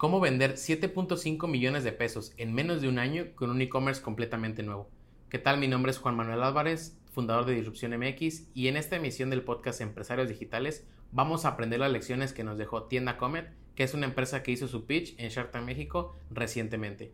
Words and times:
cómo 0.00 0.18
vender 0.18 0.54
7.5 0.54 1.46
millones 1.46 1.84
de 1.84 1.92
pesos 1.92 2.32
en 2.38 2.54
menos 2.54 2.80
de 2.80 2.88
un 2.88 2.98
año 2.98 3.26
con 3.34 3.50
un 3.50 3.60
e-commerce 3.60 4.00
completamente 4.00 4.62
nuevo. 4.62 4.88
¿Qué 5.28 5.38
tal? 5.38 5.58
Mi 5.58 5.68
nombre 5.68 5.90
es 5.90 5.98
Juan 5.98 6.16
Manuel 6.16 6.42
Álvarez, 6.42 6.98
fundador 7.12 7.44
de 7.44 7.52
Disrupción 7.52 7.92
MX, 7.92 8.48
y 8.54 8.68
en 8.68 8.78
esta 8.78 8.96
emisión 8.96 9.28
del 9.28 9.42
podcast 9.42 9.82
Empresarios 9.82 10.30
Digitales 10.30 10.88
vamos 11.12 11.44
a 11.44 11.48
aprender 11.48 11.80
las 11.80 11.92
lecciones 11.92 12.32
que 12.32 12.44
nos 12.44 12.56
dejó 12.56 12.84
Tienda 12.84 13.18
Comet, 13.18 13.52
que 13.74 13.82
es 13.82 13.92
una 13.92 14.06
empresa 14.06 14.42
que 14.42 14.52
hizo 14.52 14.68
su 14.68 14.86
pitch 14.86 15.16
en 15.18 15.28
Shark 15.28 15.50
Tank 15.50 15.66
México 15.66 16.16
recientemente. 16.30 17.12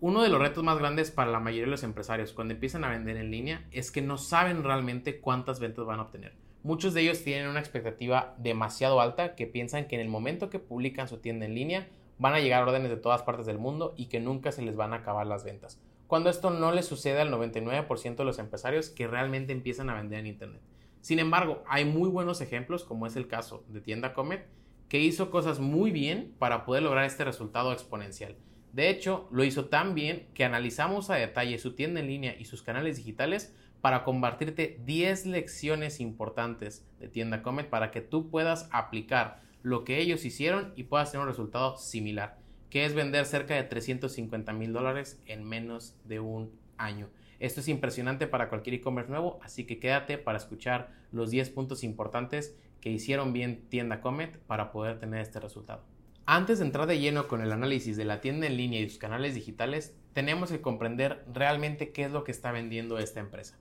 Uno 0.00 0.22
de 0.22 0.28
los 0.28 0.38
retos 0.38 0.62
más 0.62 0.78
grandes 0.78 1.10
para 1.10 1.30
la 1.30 1.40
mayoría 1.40 1.64
de 1.64 1.70
los 1.70 1.82
empresarios 1.82 2.34
cuando 2.34 2.52
empiezan 2.52 2.84
a 2.84 2.90
vender 2.90 3.16
en 3.16 3.30
línea 3.30 3.66
es 3.70 3.90
que 3.90 4.02
no 4.02 4.18
saben 4.18 4.64
realmente 4.64 5.18
cuántas 5.18 5.60
ventas 5.60 5.86
van 5.86 6.00
a 6.00 6.02
obtener. 6.02 6.34
Muchos 6.62 6.92
de 6.92 7.00
ellos 7.00 7.24
tienen 7.24 7.48
una 7.48 7.60
expectativa 7.60 8.34
demasiado 8.36 9.00
alta 9.00 9.34
que 9.34 9.46
piensan 9.46 9.88
que 9.88 9.94
en 9.94 10.02
el 10.02 10.08
momento 10.10 10.50
que 10.50 10.58
publican 10.58 11.08
su 11.08 11.16
tienda 11.16 11.46
en 11.46 11.54
línea 11.54 11.88
van 12.22 12.34
a 12.34 12.40
llegar 12.40 12.62
órdenes 12.62 12.88
de 12.88 12.96
todas 12.96 13.22
partes 13.22 13.46
del 13.46 13.58
mundo 13.58 13.94
y 13.96 14.06
que 14.06 14.20
nunca 14.20 14.52
se 14.52 14.62
les 14.62 14.76
van 14.76 14.92
a 14.92 14.98
acabar 14.98 15.26
las 15.26 15.42
ventas. 15.42 15.82
Cuando 16.06 16.30
esto 16.30 16.50
no 16.50 16.70
le 16.70 16.84
sucede 16.84 17.20
al 17.20 17.32
99% 17.32 18.14
de 18.14 18.24
los 18.24 18.38
empresarios 18.38 18.90
que 18.90 19.08
realmente 19.08 19.52
empiezan 19.52 19.90
a 19.90 19.94
vender 19.94 20.20
en 20.20 20.28
Internet. 20.28 20.62
Sin 21.00 21.18
embargo, 21.18 21.64
hay 21.66 21.84
muy 21.84 22.08
buenos 22.08 22.40
ejemplos, 22.40 22.84
como 22.84 23.08
es 23.08 23.16
el 23.16 23.26
caso 23.26 23.64
de 23.66 23.80
Tienda 23.80 24.12
Comet, 24.12 24.46
que 24.88 25.00
hizo 25.00 25.32
cosas 25.32 25.58
muy 25.58 25.90
bien 25.90 26.32
para 26.38 26.64
poder 26.64 26.84
lograr 26.84 27.06
este 27.06 27.24
resultado 27.24 27.72
exponencial. 27.72 28.36
De 28.72 28.88
hecho, 28.88 29.26
lo 29.32 29.42
hizo 29.42 29.64
tan 29.64 29.96
bien 29.96 30.28
que 30.32 30.44
analizamos 30.44 31.10
a 31.10 31.16
detalle 31.16 31.58
su 31.58 31.74
tienda 31.74 31.98
en 31.98 32.06
línea 32.06 32.36
y 32.38 32.44
sus 32.44 32.62
canales 32.62 32.98
digitales 32.98 33.52
para 33.80 34.04
compartirte 34.04 34.80
10 34.84 35.26
lecciones 35.26 35.98
importantes 35.98 36.86
de 37.00 37.08
Tienda 37.08 37.42
Comet 37.42 37.68
para 37.68 37.90
que 37.90 38.00
tú 38.00 38.30
puedas 38.30 38.68
aplicar 38.70 39.40
lo 39.62 39.84
que 39.84 39.98
ellos 39.98 40.24
hicieron 40.24 40.72
y 40.76 40.84
puedas 40.84 41.10
tener 41.10 41.22
un 41.22 41.30
resultado 41.30 41.76
similar, 41.78 42.38
que 42.70 42.84
es 42.84 42.94
vender 42.94 43.26
cerca 43.26 43.54
de 43.54 43.62
350 43.62 44.52
mil 44.52 44.72
dólares 44.72 45.20
en 45.26 45.44
menos 45.44 45.96
de 46.04 46.20
un 46.20 46.52
año. 46.76 47.08
Esto 47.38 47.60
es 47.60 47.68
impresionante 47.68 48.26
para 48.26 48.48
cualquier 48.48 48.74
e-commerce 48.74 49.10
nuevo, 49.10 49.40
así 49.42 49.64
que 49.64 49.78
quédate 49.78 50.18
para 50.18 50.38
escuchar 50.38 50.92
los 51.10 51.30
10 51.30 51.50
puntos 51.50 51.82
importantes 51.84 52.56
que 52.80 52.90
hicieron 52.90 53.32
bien 53.32 53.68
Tienda 53.68 54.00
Comet 54.00 54.38
para 54.40 54.72
poder 54.72 54.98
tener 54.98 55.20
este 55.20 55.40
resultado. 55.40 55.84
Antes 56.24 56.60
de 56.60 56.66
entrar 56.66 56.86
de 56.86 57.00
lleno 57.00 57.26
con 57.26 57.42
el 57.42 57.50
análisis 57.50 57.96
de 57.96 58.04
la 58.04 58.20
tienda 58.20 58.46
en 58.46 58.56
línea 58.56 58.80
y 58.80 58.88
sus 58.88 58.98
canales 58.98 59.34
digitales, 59.34 59.96
tenemos 60.12 60.52
que 60.52 60.60
comprender 60.60 61.24
realmente 61.32 61.90
qué 61.90 62.04
es 62.04 62.12
lo 62.12 62.22
que 62.22 62.30
está 62.30 62.52
vendiendo 62.52 62.98
esta 62.98 63.20
empresa. 63.20 63.58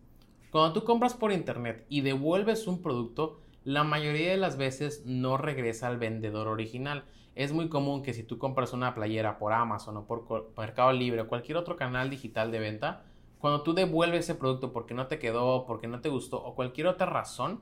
Cuando 0.51 0.73
tú 0.73 0.83
compras 0.85 1.13
por 1.13 1.31
internet 1.31 1.85
y 1.89 2.01
devuelves 2.01 2.67
un 2.67 2.81
producto, 2.81 3.41
la 3.63 3.83
mayoría 3.83 4.31
de 4.31 4.37
las 4.37 4.57
veces 4.57 5.03
no 5.05 5.37
regresa 5.37 5.87
al 5.87 5.97
vendedor 5.97 6.47
original. 6.47 7.05
Es 7.35 7.53
muy 7.53 7.69
común 7.69 8.01
que 8.01 8.13
si 8.13 8.23
tú 8.23 8.37
compras 8.37 8.73
una 8.73 8.93
playera 8.93 9.37
por 9.37 9.53
Amazon 9.53 9.97
o 9.97 10.05
por 10.05 10.51
Mercado 10.57 10.91
Libre 10.91 11.21
o 11.21 11.27
cualquier 11.27 11.57
otro 11.57 11.75
canal 11.75 12.09
digital 12.09 12.51
de 12.51 12.59
venta, 12.59 13.05
cuando 13.39 13.63
tú 13.63 13.73
devuelves 13.73 14.25
ese 14.25 14.35
producto 14.35 14.73
porque 14.73 14.93
no 14.93 15.07
te 15.07 15.19
quedó, 15.19 15.65
porque 15.65 15.87
no 15.87 16.01
te 16.01 16.09
gustó 16.09 16.43
o 16.43 16.55
cualquier 16.55 16.87
otra 16.87 17.07
razón, 17.07 17.61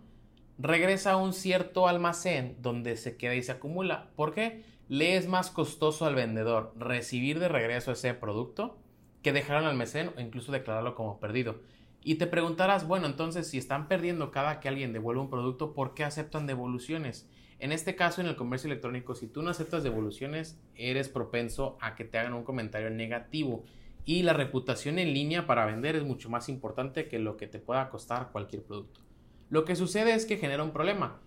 regresa 0.58 1.14
a 1.14 1.18
un 1.18 1.34
cierto 1.34 1.88
almacén 1.88 2.58
donde 2.62 2.98
se 2.98 3.18
queda 3.18 3.36
y 3.36 3.44
se 3.44 3.54
acumula. 3.54 4.10
¿Por 4.16 4.34
qué? 4.34 4.64
Le 4.88 5.16
es 5.16 5.28
más 5.28 5.52
costoso 5.52 6.06
al 6.06 6.16
vendedor 6.16 6.74
recibir 6.78 7.40
de 7.40 7.48
regreso 7.48 7.92
ese 7.92 8.14
producto 8.14 8.78
que 9.22 9.34
dejar 9.34 9.58
en 9.58 9.64
el 9.64 9.70
almacén 9.70 10.12
o 10.18 10.20
incluso 10.20 10.52
declararlo 10.52 10.96
como 10.96 11.20
perdido. 11.20 11.62
Y 12.02 12.16
te 12.16 12.28
preguntarás, 12.28 12.88
bueno, 12.88 13.08
entonces 13.08 13.48
si 13.48 13.58
están 13.58 13.88
perdiendo 13.88 14.32
cada 14.32 14.60
que 14.60 14.70
alguien 14.70 14.94
devuelve 14.94 15.22
un 15.22 15.30
producto, 15.30 15.74
¿por 15.74 15.94
qué 15.94 16.04
aceptan 16.04 16.48
devoluciones? 16.48 17.30
En 17.60 17.74
este 17.74 17.96
caso, 17.96 18.22
en 18.22 18.28
el 18.28 18.38
comercio 18.38 18.68
electrónico, 18.68 19.16
si 19.16 19.28
tú 19.28 19.42
no 19.42 19.50
aceptas 19.50 19.84
devoluciones, 19.84 20.62
eres 20.76 21.10
propenso 21.10 21.78
a 21.82 21.96
que 21.96 22.06
te 22.06 22.18
hagan 22.18 22.34
un 22.34 22.46
comentario 22.46 22.90
negativo. 22.90 23.66
Y 24.06 24.24
la 24.24 24.34
reputación 24.34 24.98
en 24.98 25.14
línea 25.14 25.46
para 25.46 25.66
vender 25.66 25.98
es 25.98 26.04
mucho 26.04 26.30
más 26.30 26.48
importante 26.48 27.10
que 27.10 27.20
lo 27.20 27.36
que 27.36 27.48
te 27.48 27.60
pueda 27.60 27.90
costar 27.90 28.32
cualquier 28.32 28.64
producto. 28.64 29.02
Lo 29.50 29.66
que 29.66 29.76
sucede 29.76 30.14
es 30.14 30.26
que 30.26 30.38
genera 30.38 30.64
un 30.64 30.72
problema. 30.72 31.20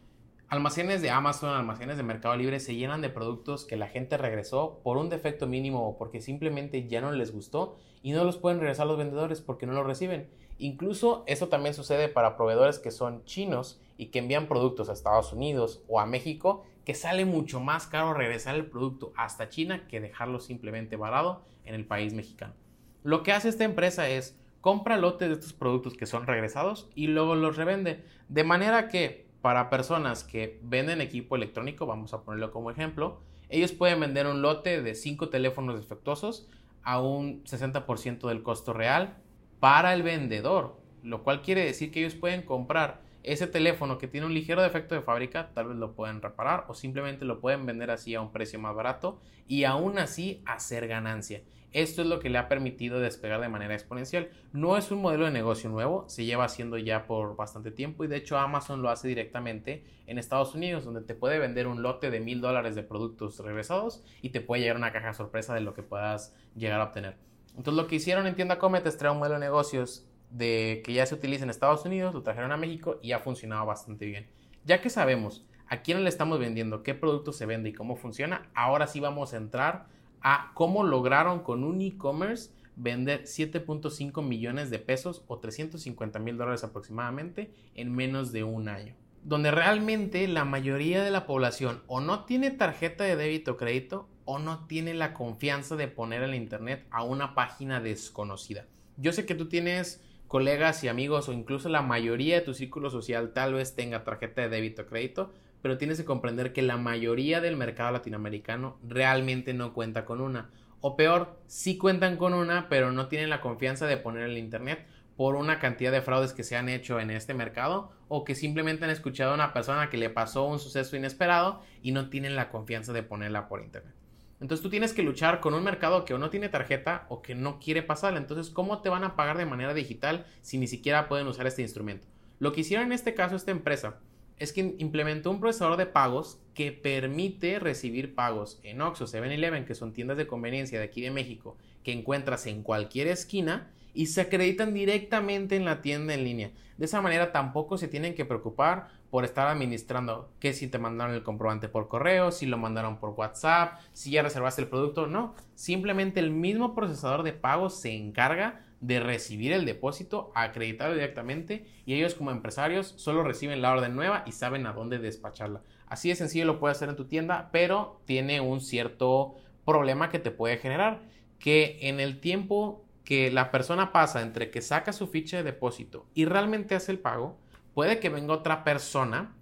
Almacenes 0.49 1.03
de 1.03 1.11
Amazon, 1.11 1.51
almacenes 1.51 1.97
de 1.97 2.03
Mercado 2.03 2.37
Libre 2.37 2.61
se 2.61 2.75
llenan 2.75 3.01
de 3.01 3.09
productos 3.09 3.65
que 3.65 3.77
la 3.77 3.89
gente 3.89 4.17
regresó 4.17 4.81
por 4.83 4.97
un 4.97 5.09
defecto 5.11 5.47
mínimo 5.47 5.89
o 5.89 5.97
porque 5.97 6.21
simplemente 6.21 6.89
ya 6.89 7.01
no 7.01 7.11
les 7.13 7.33
gustó 7.33 7.79
y 8.03 8.13
no 8.13 8.25
los 8.25 8.37
pueden 8.37 8.61
regresar 8.61 8.87
los 8.87 8.99
vendedores 8.99 9.41
porque 9.41 9.67
no 9.67 9.73
los 9.73 9.87
reciben. 9.87 10.29
Incluso 10.59 11.25
eso 11.27 11.49
también 11.49 11.75
sucede 11.75 12.09
para 12.09 12.37
proveedores 12.37 12.79
que 12.79 12.91
son 12.91 13.25
chinos 13.25 13.81
y 13.97 14.07
que 14.07 14.21
envían 14.21 14.47
productos 14.47 14.89
a 14.89 14.93
Estados 14.93 15.33
Unidos 15.33 15.83
o 15.89 16.01
a 16.01 16.07
México, 16.07 16.65
que 16.85 16.95
sale 16.95 17.25
mucho 17.25 17.61
más 17.61 17.87
caro 17.87 18.15
regresar 18.15 18.55
el 18.55 18.67
producto 18.67 19.13
hasta 19.17 19.49
China 19.49 19.87
que 19.89 20.01
dejarlo 20.01 20.41
simplemente 20.41 20.97
varado 20.97 21.43
en 21.65 21.75
el 21.75 21.87
país 21.87 22.13
mexicano. 22.13 22.55
Lo 23.03 23.23
que 23.23 23.33
hace 23.33 23.49
esta 23.49 23.65
empresa 23.65 24.09
es 24.09 24.39
compra 24.61 24.97
lotes 24.97 25.29
de 25.29 25.35
estos 25.35 25.53
productos 25.53 25.95
que 25.95 26.07
son 26.07 26.27
regresados 26.27 26.89
y 26.95 27.09
luego 27.09 27.35
los 27.35 27.57
revende. 27.57 28.05
De 28.29 28.45
manera 28.45 28.89
que 28.89 29.27
para 29.43 29.71
personas 29.71 30.23
que 30.23 30.61
venden 30.63 31.01
equipo 31.01 31.35
electrónico, 31.35 31.85
vamos 31.85 32.15
a 32.15 32.23
ponerlo 32.23 32.53
como 32.53 32.71
ejemplo, 32.71 33.21
ellos 33.49 33.73
pueden 33.73 34.01
vender 34.01 34.27
un 34.27 34.41
lote 34.41 34.81
de 34.81 34.95
5 34.95 35.29
teléfonos 35.29 35.79
defectuosos 35.79 36.49
a 36.85 37.01
un 37.01 37.45
60% 37.45 38.29
del 38.29 38.43
costo 38.43 38.73
real 38.73 39.19
para 39.63 39.95
el 39.95 40.03
vendedor, 40.03 40.77
lo 41.05 41.23
cual 41.23 41.41
quiere 41.41 41.65
decir 41.65 41.93
que 41.93 42.01
ellos 42.01 42.17
pueden 42.17 42.43
comprar 42.43 43.01
ese 43.23 43.47
teléfono 43.47 43.97
que 43.97 44.09
tiene 44.09 44.27
un 44.27 44.35
ligero 44.35 44.61
defecto 44.61 44.97
de 44.97 45.03
fábrica, 45.03 45.53
tal 45.55 45.69
vez 45.69 45.77
lo 45.77 45.95
pueden 45.95 46.21
reparar 46.21 46.65
o 46.67 46.75
simplemente 46.75 47.25
lo 47.25 47.41
pueden 47.41 47.65
vender 47.65 47.93
así 47.93 48.17
a 48.17 48.21
un 48.21 48.33
precio 48.33 48.59
más 48.59 48.75
barato 48.75 49.21
y 49.47 49.63
aún 49.63 50.01
así 50.01 50.43
hacer 50.47 50.89
ganancia. 50.89 51.43
Esto 51.71 52.03
es 52.03 52.09
lo 52.09 52.19
que 52.19 52.29
le 52.29 52.39
ha 52.39 52.49
permitido 52.49 52.99
despegar 52.99 53.41
de 53.41 53.49
manera 53.49 53.73
exponencial. 53.73 54.31
No 54.53 54.77
es 54.77 54.91
un 54.91 55.01
modelo 55.01 55.27
de 55.27 55.31
negocio 55.31 55.71
nuevo, 55.71 56.09
se 56.09 56.25
lleva 56.25 56.47
haciendo 56.47 56.77
ya 56.77 57.07
por 57.07 57.37
bastante 57.37 57.71
tiempo 57.71 58.03
y 58.03 58.09
de 58.09 58.17
hecho 58.17 58.39
Amazon 58.39 58.83
lo 58.83 58.91
hace 58.91 59.07
directamente 59.07 59.85
en 60.09 60.19
Estados 60.19 60.57
Unidos, 60.57 60.85
donde 60.85 61.03
te 61.03 61.15
puede 61.15 61.39
vender 61.39 61.69
un 61.69 61.83
lote 61.83 62.11
de 62.11 62.19
mil 62.19 62.41
dólares 62.41 62.75
de 62.75 62.83
productos 62.83 63.39
regresados 63.39 64.03
y 64.23 64.31
te 64.31 64.41
puede 64.41 64.63
llegar 64.63 64.77
una 64.77 64.93
caja 64.93 65.15
sorpresa 65.15 65.55
de 65.55 65.61
lo 65.61 65.73
que 65.73 65.85
puedas 65.85 66.35
llegar 66.57 66.81
a 66.81 66.85
obtener. 66.87 67.32
Entonces 67.57 67.83
lo 67.83 67.87
que 67.87 67.97
hicieron 67.97 68.27
en 68.27 68.35
Tienda 68.35 68.59
Comet 68.59 68.87
es 68.87 68.97
traer 68.97 69.13
un 69.13 69.19
modelo 69.19 69.35
de 69.35 69.41
negocios 69.41 70.07
de 70.31 70.83
que 70.85 70.95
ya 70.95 71.07
se 71.07 71.15
utiliza 71.15 71.45
en 71.45 71.51
Estados 71.51 71.85
Unidos, 71.85 72.15
lo 72.15 72.23
trajeron 72.23 72.53
a 72.53 72.57
México 72.57 72.99
y 73.03 73.13
ha 73.13 73.19
funcionado 73.19 73.67
bastante 73.67 74.07
bien. 74.07 74.27
Ya 74.65 74.81
que 74.81 74.91
sabemos 74.91 75.45
a 75.67 75.83
quién 75.83 76.03
le 76.03 76.09
estamos 76.09 76.39
vendiendo, 76.39 76.83
qué 76.83 76.95
producto 76.95 77.33
se 77.33 77.47
vende 77.47 77.71
y 77.71 77.73
cómo 77.73 77.97
funciona, 77.97 78.51
ahora 78.55 78.87
sí 78.87 79.01
vamos 79.01 79.35
a 79.35 79.37
entrar 79.37 79.87
a 80.23 80.53
cómo 80.55 80.85
lograron 80.85 81.41
con 81.41 81.65
un 81.65 81.81
e-commerce 81.81 82.51
vender 82.77 83.25
7.5 83.25 84.23
millones 84.23 84.71
de 84.71 84.79
pesos 84.79 85.25
o 85.27 85.39
350 85.39 86.19
mil 86.19 86.39
dólares 86.39 86.65
aproximadamente 86.65 87.53
en 87.75 87.95
menos 87.95 88.33
de 88.33 88.45
un 88.45 88.69
año. 88.69 88.95
Donde 89.25 89.51
realmente 89.51 90.27
la 90.27 90.45
mayoría 90.45 91.03
de 91.03 91.11
la 91.11 91.27
población 91.27 91.83
o 91.87 92.01
no 92.01 92.25
tiene 92.25 92.51
tarjeta 92.51 93.05
de 93.05 93.17
débito 93.17 93.53
o 93.53 93.57
crédito 93.57 94.09
o 94.33 94.39
no 94.39 94.67
tiene 94.67 94.95
la 94.95 95.13
confianza 95.13 95.77
de 95.77 95.89
poner 95.89 96.23
el 96.23 96.35
internet 96.35 96.87
a 96.91 97.05
una 97.05 97.35
página 97.35 97.81
desconocida. 97.81 98.65
Yo 98.97 99.13
sé 99.13 99.27
que 99.27 99.35
tú 99.35 99.47
tienes 99.47 100.03
colegas 100.27 100.83
y 100.83 100.89
amigos 100.89 101.29
o 101.29 101.35
incluso 101.35 101.69
la 101.69 101.83
mayoría 101.83 102.37
de 102.37 102.41
tu 102.41 102.55
círculo 102.55 102.89
social 102.89 103.35
tal 103.35 103.53
vez 103.53 103.77
tenga 103.77 104.05
tarjeta 104.05 104.41
de 104.41 104.49
débito 104.49 104.83
o 104.83 104.87
crédito, 104.87 105.33
pero 105.61 105.77
tienes 105.77 105.99
que 105.99 106.07
comprender 106.07 106.55
que 106.55 106.63
la 106.63 106.79
mayoría 106.79 107.43
del 107.43 107.59
mercado 107.59 107.93
latinoamericano 107.93 108.79
realmente 108.83 109.53
no 109.53 109.75
cuenta 109.75 110.07
con 110.07 110.23
una. 110.23 110.49
O 110.81 110.97
peor, 110.97 111.39
sí 111.47 111.77
cuentan 111.77 112.17
con 112.17 112.33
una, 112.33 112.71
pero 112.71 112.91
no 112.91 113.09
tienen 113.09 113.29
la 113.29 113.43
confianza 113.43 113.85
de 113.87 113.99
poner 113.99 114.23
el 114.23 114.39
internet 114.39 114.87
por 115.15 115.35
una 115.35 115.59
cantidad 115.59 115.93
de 115.93 116.01
fraudes 116.01 116.33
que 116.33 116.43
se 116.43 116.57
han 116.57 116.71
hecho 116.71 117.01
en 117.01 117.11
este 117.11 117.35
mercado 117.35 117.93
o 118.09 118.25
que 118.25 118.35
simplemente 118.35 118.87
han 118.87 118.91
escuchado 118.91 119.33
a 119.33 119.35
una 119.35 119.53
persona 119.53 119.91
que 119.91 119.99
le 119.99 120.09
pasó 120.09 120.45
un 120.45 120.59
suceso 120.59 120.97
inesperado 120.97 121.61
y 121.83 121.93
no 121.93 122.09
tienen 122.09 122.35
la 122.35 122.49
confianza 122.49 122.95
de 122.95 123.03
ponerla 123.03 123.47
por 123.47 123.61
internet. 123.61 124.02
Entonces 124.43 124.61
tú 124.61 124.71
tienes 124.71 124.93
que 124.93 125.05
luchar 125.05 125.39
con 125.39 125.55
un 125.55 125.63
mercado 125.63 126.05
que 126.05 126.15
o 126.15 126.19
no 126.19 126.29
tiene 126.29 126.49
tarjeta 126.49 127.07
o 127.09 127.23
que 127.23 127.37
no 127.37 127.61
quiere 127.61 127.81
pasarla. 127.81 128.19
Entonces, 128.19 128.53
¿cómo 128.53 128.83
te 128.83 128.89
van 128.89 129.05
a 129.05 129.15
pagar 129.15 129.39
de 129.39 129.47
manera 129.47 129.73
digital 129.73 130.27
si 130.41 130.59
ni 130.59 130.67
siquiera 130.67 131.09
pueden 131.09 131.29
usar 131.29 131.47
este 131.47 131.63
instrumento? 131.63 132.09
Lo 132.41 132.53
que 132.53 132.63
hicieron 132.63 132.87
en 132.87 132.93
este 132.93 133.15
caso 133.15 133.37
esta 133.37 133.53
empresa 133.53 134.01
es 134.39 134.53
que 134.53 134.75
implementó 134.79 135.31
un 135.31 135.39
procesador 135.39 135.77
de 135.77 135.87
pagos 135.87 136.41
que 136.55 136.73
permite 136.73 137.61
recibir 137.61 138.17
pagos 138.17 138.59
en 138.65 138.81
Oxxo, 138.81 139.07
7-Eleven, 139.07 139.65
que 139.65 139.77
son 139.77 139.93
tiendas 139.93 140.17
de 140.17 140.27
conveniencia 140.27 140.81
de 140.81 140.87
aquí 140.87 141.03
de 141.03 141.13
México, 141.13 141.57
que 141.85 141.93
encuentras 141.93 142.49
en 142.49 142.65
cualquier 142.65 143.07
esquina 143.07 143.71
y 143.95 144.07
se 144.07 144.23
acreditan 144.23 144.75
directamente 144.75 145.57
en 145.57 145.65
la 145.65 145.83
tienda 145.83 146.15
en 146.15 146.25
línea. 146.25 146.51
De 146.77 146.87
esa 146.87 147.01
manera 147.01 147.33
tampoco 147.33 147.77
se 147.79 147.89
tienen 147.89 148.15
que 148.15 148.25
preocupar 148.25 148.89
por 149.11 149.25
estar 149.25 149.47
administrando 149.47 150.33
que 150.41 150.55
si 150.55 150.69
te 150.69 150.79
mandaron 150.79 151.15
el 151.15 151.23
comprobante 151.23 151.69
por 151.69 151.89
correo, 151.89 152.33
si 152.33 152.47
lo 152.47 152.57
mandaron 152.57 152.99
por 152.99 153.11
WhatsApp, 153.11 153.79
si 153.93 154.11
ya 154.11 154.23
reservaste 154.23 154.63
el 154.63 154.69
producto, 154.69 155.07
no. 155.07 155.35
Simplemente 155.55 156.19
el 156.21 156.31
mismo 156.31 156.75
procesador 156.75 157.23
de 157.23 157.35
pago 157.35 157.69
se 157.69 157.95
encarga 157.95 158.65
de 158.81 158.99
recibir 158.99 159.53
el 159.53 159.65
depósito, 159.65 160.33
acreditarlo 160.35 160.95
directamente 160.95 161.67
y 161.87 161.95
ellos 161.95 162.15
como 162.15 162.33
empresarios 162.33 162.95
solo 162.97 163.23
reciben 163.23 163.63
la 163.63 163.71
orden 163.71 163.95
nueva 163.95 164.25
y 164.27 164.33
saben 164.33 164.67
a 164.67 164.73
dónde 164.73 164.99
despacharla. 164.99 165.63
Así 165.87 166.09
de 166.09 166.17
sencillo 166.17 166.47
lo 166.47 166.59
puedes 166.59 166.79
hacer 166.79 166.89
en 166.89 166.97
tu 166.97 167.05
tienda, 167.05 167.51
pero 167.53 168.01
tiene 168.07 168.41
un 168.41 168.61
cierto 168.61 169.37
problema 169.65 170.09
que 170.09 170.19
te 170.19 170.31
puede 170.31 170.57
generar, 170.57 171.03
que 171.39 171.79
en 171.83 172.01
el 172.01 172.19
tiempo 172.19 172.85
que 173.05 173.31
la 173.31 173.51
persona 173.51 173.93
pasa 173.93 174.23
entre 174.23 174.51
que 174.51 174.63
saca 174.63 174.93
su 174.93 175.07
ficha 175.07 175.39
de 175.39 175.43
depósito 175.43 176.07
y 176.15 176.25
realmente 176.25 176.75
hace 176.75 176.93
el 176.93 176.99
pago, 176.99 177.39
puede 177.75 177.99
que 177.99 178.09
venga 178.09 178.35
otra 178.35 178.65
persona 178.65 179.35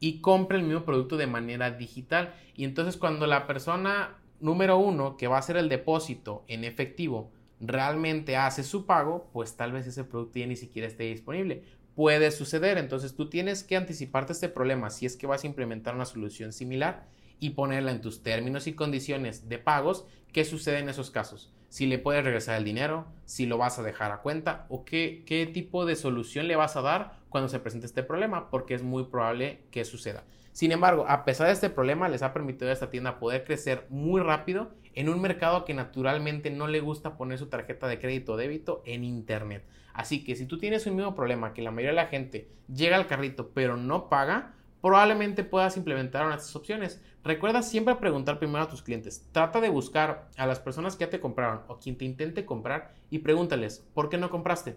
y 0.00 0.20
compre 0.20 0.58
el 0.58 0.64
mismo 0.64 0.84
producto 0.84 1.16
de 1.16 1.26
manera 1.26 1.70
digital. 1.70 2.34
Y 2.54 2.64
entonces 2.64 2.96
cuando 2.96 3.26
la 3.26 3.46
persona 3.46 4.18
número 4.40 4.78
uno 4.78 5.16
que 5.16 5.26
va 5.26 5.36
a 5.36 5.40
hacer 5.40 5.56
el 5.56 5.68
depósito 5.68 6.44
en 6.48 6.64
efectivo 6.64 7.32
realmente 7.60 8.36
hace 8.36 8.62
su 8.62 8.86
pago, 8.86 9.28
pues 9.32 9.56
tal 9.56 9.72
vez 9.72 9.86
ese 9.86 10.04
producto 10.04 10.38
ya 10.38 10.46
ni 10.46 10.56
siquiera 10.56 10.86
esté 10.86 11.04
disponible. 11.04 11.64
Puede 11.94 12.30
suceder, 12.30 12.78
entonces 12.78 13.16
tú 13.16 13.28
tienes 13.28 13.64
que 13.64 13.76
anticiparte 13.76 14.32
este 14.32 14.48
problema 14.48 14.90
si 14.90 15.06
es 15.06 15.16
que 15.16 15.26
vas 15.26 15.42
a 15.42 15.48
implementar 15.48 15.96
una 15.96 16.04
solución 16.04 16.52
similar 16.52 17.08
y 17.40 17.50
ponerla 17.50 17.90
en 17.90 18.00
tus 18.00 18.22
términos 18.22 18.66
y 18.66 18.74
condiciones 18.74 19.48
de 19.48 19.58
pagos, 19.58 20.06
qué 20.32 20.44
sucede 20.44 20.78
en 20.78 20.88
esos 20.88 21.10
casos. 21.10 21.52
Si 21.68 21.86
le 21.86 21.98
puedes 21.98 22.24
regresar 22.24 22.56
el 22.56 22.64
dinero, 22.64 23.06
si 23.26 23.46
lo 23.46 23.58
vas 23.58 23.78
a 23.78 23.82
dejar 23.82 24.10
a 24.10 24.22
cuenta 24.22 24.66
o 24.70 24.84
qué, 24.84 25.22
qué 25.26 25.46
tipo 25.46 25.84
de 25.84 25.96
solución 25.96 26.48
le 26.48 26.56
vas 26.56 26.76
a 26.76 26.82
dar 26.82 27.18
cuando 27.28 27.48
se 27.48 27.58
presente 27.58 27.86
este 27.86 28.02
problema, 28.02 28.50
porque 28.50 28.74
es 28.74 28.82
muy 28.82 29.04
probable 29.04 29.60
que 29.70 29.84
suceda. 29.84 30.24
Sin 30.52 30.72
embargo, 30.72 31.04
a 31.06 31.24
pesar 31.24 31.46
de 31.46 31.52
este 31.52 31.70
problema, 31.70 32.08
les 32.08 32.22
ha 32.22 32.32
permitido 32.32 32.70
a 32.70 32.72
esta 32.72 32.90
tienda 32.90 33.20
poder 33.20 33.44
crecer 33.44 33.86
muy 33.90 34.20
rápido 34.20 34.70
en 34.94 35.08
un 35.08 35.20
mercado 35.20 35.64
que 35.64 35.74
naturalmente 35.74 36.50
no 36.50 36.66
le 36.66 36.80
gusta 36.80 37.16
poner 37.16 37.38
su 37.38 37.46
tarjeta 37.46 37.86
de 37.86 38.00
crédito 38.00 38.32
o 38.32 38.36
débito 38.36 38.82
en 38.84 39.04
Internet. 39.04 39.64
Así 39.92 40.24
que 40.24 40.34
si 40.34 40.46
tú 40.46 40.58
tienes 40.58 40.86
un 40.86 40.96
mismo 40.96 41.14
problema 41.14 41.54
que 41.54 41.62
la 41.62 41.70
mayoría 41.70 41.90
de 41.90 42.04
la 42.04 42.06
gente 42.06 42.48
llega 42.72 42.96
al 42.96 43.06
carrito 43.06 43.50
pero 43.54 43.76
no 43.76 44.08
paga, 44.08 44.54
probablemente 44.80 45.44
puedas 45.44 45.76
implementar 45.76 46.24
una 46.24 46.34
de 46.34 46.40
estas 46.40 46.56
opciones. 46.56 47.02
Recuerda 47.24 47.62
siempre 47.62 47.96
preguntar 47.96 48.38
primero 48.38 48.64
a 48.64 48.68
tus 48.68 48.82
clientes. 48.82 49.26
Trata 49.32 49.60
de 49.60 49.68
buscar 49.68 50.28
a 50.36 50.46
las 50.46 50.60
personas 50.60 50.96
que 50.96 51.04
ya 51.04 51.10
te 51.10 51.20
compraron 51.20 51.62
o 51.68 51.78
quien 51.78 51.98
te 51.98 52.04
intente 52.04 52.46
comprar 52.46 52.94
y 53.10 53.18
pregúntales, 53.18 53.86
¿por 53.94 54.08
qué 54.08 54.18
no 54.18 54.30
compraste? 54.30 54.76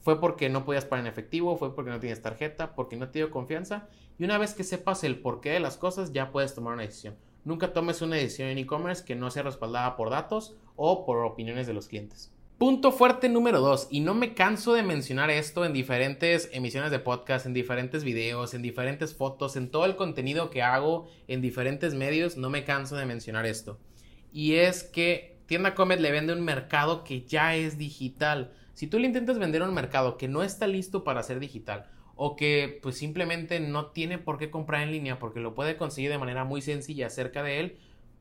¿Fue 0.00 0.20
porque 0.20 0.48
no 0.48 0.64
podías 0.64 0.84
pagar 0.84 1.04
en 1.04 1.12
efectivo? 1.12 1.56
¿Fue 1.56 1.74
porque 1.74 1.90
no 1.90 2.00
tienes 2.00 2.22
tarjeta? 2.22 2.74
¿Porque 2.74 2.96
no 2.96 3.08
te 3.08 3.18
dio 3.18 3.30
confianza? 3.30 3.88
Y 4.18 4.24
una 4.24 4.38
vez 4.38 4.54
que 4.54 4.64
sepas 4.64 5.04
el 5.04 5.20
porqué 5.20 5.50
de 5.50 5.60
las 5.60 5.76
cosas, 5.76 6.12
ya 6.12 6.30
puedes 6.30 6.54
tomar 6.54 6.74
una 6.74 6.82
decisión. 6.82 7.16
Nunca 7.44 7.72
tomes 7.72 8.02
una 8.02 8.16
decisión 8.16 8.48
en 8.48 8.58
e-commerce 8.58 9.04
que 9.04 9.16
no 9.16 9.30
sea 9.30 9.42
respaldada 9.42 9.96
por 9.96 10.10
datos 10.10 10.56
o 10.76 11.04
por 11.04 11.18
opiniones 11.24 11.66
de 11.66 11.74
los 11.74 11.88
clientes. 11.88 12.32
Punto 12.58 12.90
fuerte 12.90 13.28
número 13.28 13.60
2, 13.60 13.86
y 13.88 14.00
no 14.00 14.14
me 14.14 14.34
canso 14.34 14.74
de 14.74 14.82
mencionar 14.82 15.30
esto 15.30 15.64
en 15.64 15.72
diferentes 15.72 16.50
emisiones 16.52 16.90
de 16.90 16.98
podcast, 16.98 17.46
en 17.46 17.54
diferentes 17.54 18.02
videos, 18.02 18.52
en 18.52 18.62
diferentes 18.62 19.14
fotos, 19.14 19.54
en 19.54 19.70
todo 19.70 19.84
el 19.84 19.94
contenido 19.94 20.50
que 20.50 20.60
hago 20.60 21.06
en 21.28 21.40
diferentes 21.40 21.94
medios, 21.94 22.36
no 22.36 22.50
me 22.50 22.64
canso 22.64 22.96
de 22.96 23.06
mencionar 23.06 23.46
esto. 23.46 23.78
Y 24.32 24.54
es 24.54 24.82
que 24.82 25.38
Tienda 25.46 25.76
Comet 25.76 26.00
le 26.00 26.10
vende 26.10 26.32
un 26.32 26.40
mercado 26.40 27.04
que 27.04 27.22
ya 27.22 27.54
es 27.54 27.78
digital. 27.78 28.50
Si 28.74 28.88
tú 28.88 28.98
le 28.98 29.06
intentas 29.06 29.38
vender 29.38 29.62
un 29.62 29.72
mercado 29.72 30.18
que 30.18 30.26
no 30.26 30.42
está 30.42 30.66
listo 30.66 31.04
para 31.04 31.22
ser 31.22 31.38
digital 31.38 31.86
o 32.16 32.34
que 32.34 32.80
pues 32.82 32.98
simplemente 32.98 33.60
no 33.60 33.92
tiene 33.92 34.18
por 34.18 34.36
qué 34.36 34.50
comprar 34.50 34.82
en 34.82 34.90
línea 34.90 35.20
porque 35.20 35.38
lo 35.38 35.54
puede 35.54 35.76
conseguir 35.76 36.10
de 36.10 36.18
manera 36.18 36.42
muy 36.42 36.60
sencilla 36.60 37.08
cerca 37.08 37.44
de 37.44 37.60
él, 37.60 37.78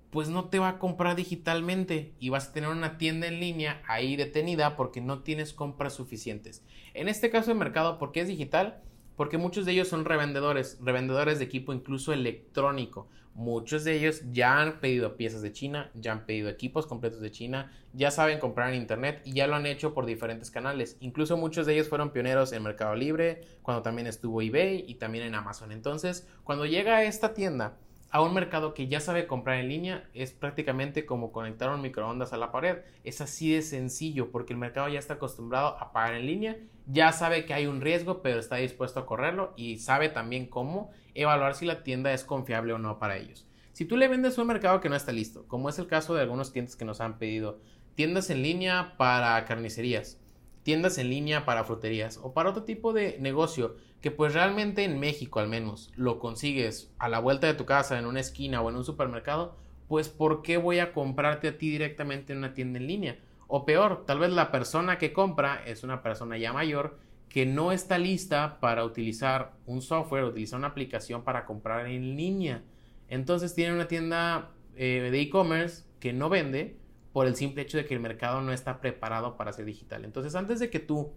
pues 0.10 0.30
no 0.30 0.46
te 0.46 0.60
va 0.60 0.70
a 0.70 0.80
comprar 0.80 1.16
digitalmente 1.16 2.14
y 2.20 2.30
vas 2.30 2.48
a 2.48 2.54
tener 2.54 2.70
una 2.70 2.98
tienda 2.98 3.28
en 3.28 3.40
línea 3.40 3.82
ahí 3.88 4.16
detenida 4.16 4.76
porque 4.76 5.02
no 5.02 5.20
tienes 5.20 5.54
compras 5.54 5.94
suficientes. 5.94 6.64
En 6.94 7.08
este 7.08 7.30
caso 7.30 7.52
de 7.52 7.60
mercado, 7.60 7.98
¿por 7.98 8.12
qué 8.12 8.22
es 8.22 8.28
digital? 8.28 8.82
Porque 9.16 9.38
muchos 9.38 9.66
de 9.66 9.74
ellos 9.74 9.88
son 9.88 10.06
revendedores, 10.06 10.78
revendedores 10.82 11.40
de 11.40 11.46
equipo 11.46 11.74
incluso 11.74 12.14
electrónico. 12.14 13.10
Muchos 13.34 13.84
de 13.84 13.96
ellos 13.96 14.24
ya 14.32 14.60
han 14.60 14.80
pedido 14.80 15.16
piezas 15.16 15.44
de 15.44 15.52
China, 15.52 15.92
ya 15.94 16.12
han 16.12 16.26
pedido 16.26 16.50
equipos 16.50 16.88
completos 16.88 17.22
de 17.22 17.30
China, 17.30 17.72
ya 17.94 18.10
saben 18.10 18.40
comprar 18.40 18.74
en 18.74 18.82
Internet 18.82 19.22
y 19.26 19.34
ya 19.34 19.46
lo 19.46 19.56
han 19.56 19.68
hecho 19.68 19.94
por 19.94 20.08
diferentes 20.08 20.50
canales. 20.50 20.98
Incluso 21.02 21.38
muchos 21.38 21.68
de 21.68 21.74
ellos 21.74 21.88
fueron 21.88 22.12
pioneros 22.12 22.52
en 22.52 22.64
Mercado 22.64 22.96
Libre, 22.96 23.42
cuando 23.62 23.84
también 23.84 24.08
estuvo 24.08 24.42
eBay 24.42 24.86
y 24.88 24.96
también 24.96 25.24
en 25.24 25.36
Amazon. 25.36 25.72
Entonces, 25.72 26.28
cuando 26.44 26.66
llega 26.66 26.98
a 26.98 27.04
esta 27.04 27.36
tienda, 27.36 27.78
a 28.10 28.22
un 28.22 28.34
mercado 28.34 28.74
que 28.74 28.88
ya 28.88 29.00
sabe 29.00 29.28
comprar 29.28 29.58
en 29.60 29.68
línea 29.68 30.10
es 30.14 30.32
prácticamente 30.32 31.06
como 31.06 31.32
conectar 31.32 31.70
un 31.70 31.82
microondas 31.82 32.32
a 32.32 32.38
la 32.38 32.52
pared. 32.52 32.78
Es 33.04 33.20
así 33.22 33.52
de 33.52 33.62
sencillo 33.62 34.32
porque 34.32 34.54
el 34.54 34.60
mercado 34.60 34.88
ya 34.88 35.00
está 35.00 35.16
acostumbrado 35.16 35.78
a 35.80 35.92
pagar 35.92 36.16
en 36.16 36.26
línea, 36.26 36.58
ya 36.86 37.12
sabe 37.12 37.46
que 37.46 37.54
hay 37.54 37.68
un 37.68 37.82
riesgo 37.82 38.22
pero 38.22 38.40
está 38.40 38.56
dispuesto 38.56 39.02
a 39.02 39.06
correrlo 39.06 39.54
y 39.58 39.80
sabe 39.80 40.10
también 40.10 40.48
cómo 40.48 40.92
evaluar 41.16 41.56
si 41.56 41.66
la 41.66 41.84
tienda 41.84 42.14
es 42.14 42.24
confiable 42.24 42.74
o 42.74 42.78
no 42.78 42.98
para 42.98 43.18
ellos. 43.18 43.46
Si 43.74 43.86
tú 43.86 43.98
le 43.98 44.08
vendes 44.08 44.38
a 44.38 44.42
un 44.42 44.48
mercado 44.48 44.80
que 44.80 44.90
no 44.90 44.96
está 44.96 45.12
listo, 45.12 45.46
como 45.48 45.70
es 45.70 45.78
el 45.78 45.88
caso 45.88 46.16
de 46.16 46.22
algunos 46.22 46.52
clientes 46.52 46.76
que 46.76 46.86
nos 46.86 47.02
han 47.02 47.20
pedido 47.20 47.60
tiendas 47.96 48.30
en 48.30 48.42
línea 48.42 48.96
para 48.98 49.44
carnicerías, 49.46 50.20
tiendas 50.64 50.98
en 50.98 51.10
línea 51.10 51.46
para 51.46 51.64
fruterías 51.64 52.20
o 52.22 52.34
para 52.34 52.50
otro 52.50 52.64
tipo 52.64 52.94
de 52.94 53.18
negocio 53.20 53.76
que 54.02 54.12
pues 54.12 54.34
realmente 54.34 54.84
en 54.84 55.00
México 55.00 55.40
al 55.40 55.48
menos 55.48 55.92
lo 55.96 56.20
consigues 56.20 56.94
a 57.00 57.10
la 57.10 57.20
vuelta 57.20 57.48
de 57.48 57.54
tu 57.54 57.66
casa, 57.66 57.98
en 57.98 58.06
una 58.06 58.20
esquina 58.20 58.62
o 58.62 58.70
en 58.70 58.76
un 58.76 58.86
supermercado, 58.86 59.58
pues 59.88 60.10
¿por 60.10 60.42
qué 60.42 60.58
voy 60.58 60.80
a 60.80 60.94
comprarte 60.94 61.48
a 61.48 61.58
ti 61.58 61.70
directamente 61.70 62.34
en 62.34 62.40
una 62.40 62.54
tienda 62.54 62.80
en 62.80 62.88
línea? 62.88 63.20
O 63.48 63.66
peor, 63.66 64.06
tal 64.06 64.20
vez 64.20 64.32
la 64.32 64.52
persona 64.52 64.98
que 64.98 65.14
compra 65.14 65.64
es 65.66 65.84
una 65.84 66.04
persona 66.04 66.38
ya 66.38 66.54
mayor 66.54 67.00
que 67.30 67.46
no 67.46 67.72
está 67.72 67.98
lista 67.98 68.60
para 68.60 68.86
utilizar 68.86 69.54
un 69.66 69.82
software, 69.82 70.26
utilizar 70.26 70.60
una 70.60 70.70
aplicación 70.70 71.24
para 71.24 71.46
comprar 71.46 71.88
en 71.88 72.16
línea. 72.16 72.64
Entonces 73.10 73.56
tiene 73.56 73.74
una 73.74 73.88
tienda 73.88 74.52
eh, 74.76 75.10
de 75.12 75.22
e-commerce 75.22 75.84
que 76.00 76.14
no 76.14 76.30
vende 76.30 76.78
por 77.14 77.26
el 77.28 77.36
simple 77.36 77.64
hecho 77.64 77.78
de 77.78 77.86
que 77.86 77.94
el 77.94 78.00
mercado 78.00 78.42
no 78.42 78.52
está 78.54 78.80
preparado 78.80 79.38
para 79.38 79.54
ser 79.54 79.66
digital. 79.66 80.06
Entonces 80.06 80.36
antes 80.36 80.60
de 80.60 80.70
que 80.70 80.80
tú 80.80 81.14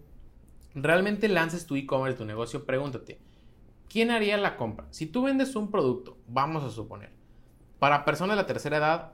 realmente 0.75 1.27
lances 1.27 1.65
tu 1.65 1.75
e-commerce, 1.75 2.17
tu 2.17 2.25
negocio, 2.25 2.65
pregúntate, 2.65 3.19
¿quién 3.89 4.11
haría 4.11 4.37
la 4.37 4.57
compra? 4.57 4.87
Si 4.91 5.05
tú 5.05 5.23
vendes 5.23 5.55
un 5.55 5.71
producto, 5.71 6.17
vamos 6.27 6.63
a 6.63 6.69
suponer, 6.69 7.11
para 7.79 8.05
personas 8.05 8.35
de 8.35 8.43
la 8.43 8.47
tercera 8.47 8.77
edad, 8.77 9.13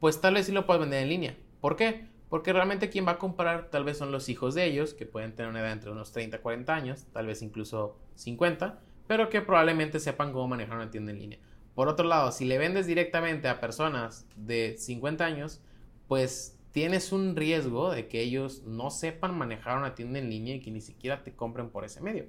pues 0.00 0.20
tal 0.20 0.34
vez 0.34 0.46
sí 0.46 0.52
lo 0.52 0.66
puedes 0.66 0.80
vender 0.80 1.02
en 1.02 1.08
línea. 1.08 1.36
¿Por 1.60 1.76
qué? 1.76 2.08
Porque 2.28 2.52
realmente 2.52 2.90
quien 2.90 3.06
va 3.06 3.12
a 3.12 3.18
comprar 3.18 3.70
tal 3.70 3.84
vez 3.84 3.96
son 3.98 4.12
los 4.12 4.28
hijos 4.28 4.54
de 4.54 4.64
ellos, 4.66 4.92
que 4.94 5.06
pueden 5.06 5.34
tener 5.34 5.50
una 5.50 5.60
edad 5.60 5.72
entre 5.72 5.90
unos 5.90 6.12
30, 6.12 6.40
40 6.40 6.74
años, 6.74 7.06
tal 7.12 7.26
vez 7.26 7.42
incluso 7.42 7.98
50, 8.16 8.80
pero 9.06 9.30
que 9.30 9.40
probablemente 9.40 9.98
sepan 10.00 10.32
cómo 10.32 10.48
manejar 10.48 10.76
una 10.76 10.90
tienda 10.90 11.12
en 11.12 11.18
línea. 11.18 11.38
Por 11.74 11.88
otro 11.88 12.06
lado, 12.06 12.32
si 12.32 12.44
le 12.44 12.58
vendes 12.58 12.86
directamente 12.86 13.48
a 13.48 13.60
personas 13.60 14.26
de 14.36 14.76
50 14.76 15.24
años, 15.24 15.62
pues 16.08 16.57
tienes 16.72 17.12
un 17.12 17.36
riesgo 17.36 17.90
de 17.90 18.08
que 18.08 18.20
ellos 18.20 18.62
no 18.66 18.90
sepan 18.90 19.36
manejar 19.36 19.78
una 19.78 19.94
tienda 19.94 20.18
en 20.18 20.30
línea 20.30 20.56
y 20.56 20.60
que 20.60 20.70
ni 20.70 20.80
siquiera 20.80 21.24
te 21.24 21.34
compren 21.34 21.70
por 21.70 21.84
ese 21.84 22.00
medio. 22.00 22.26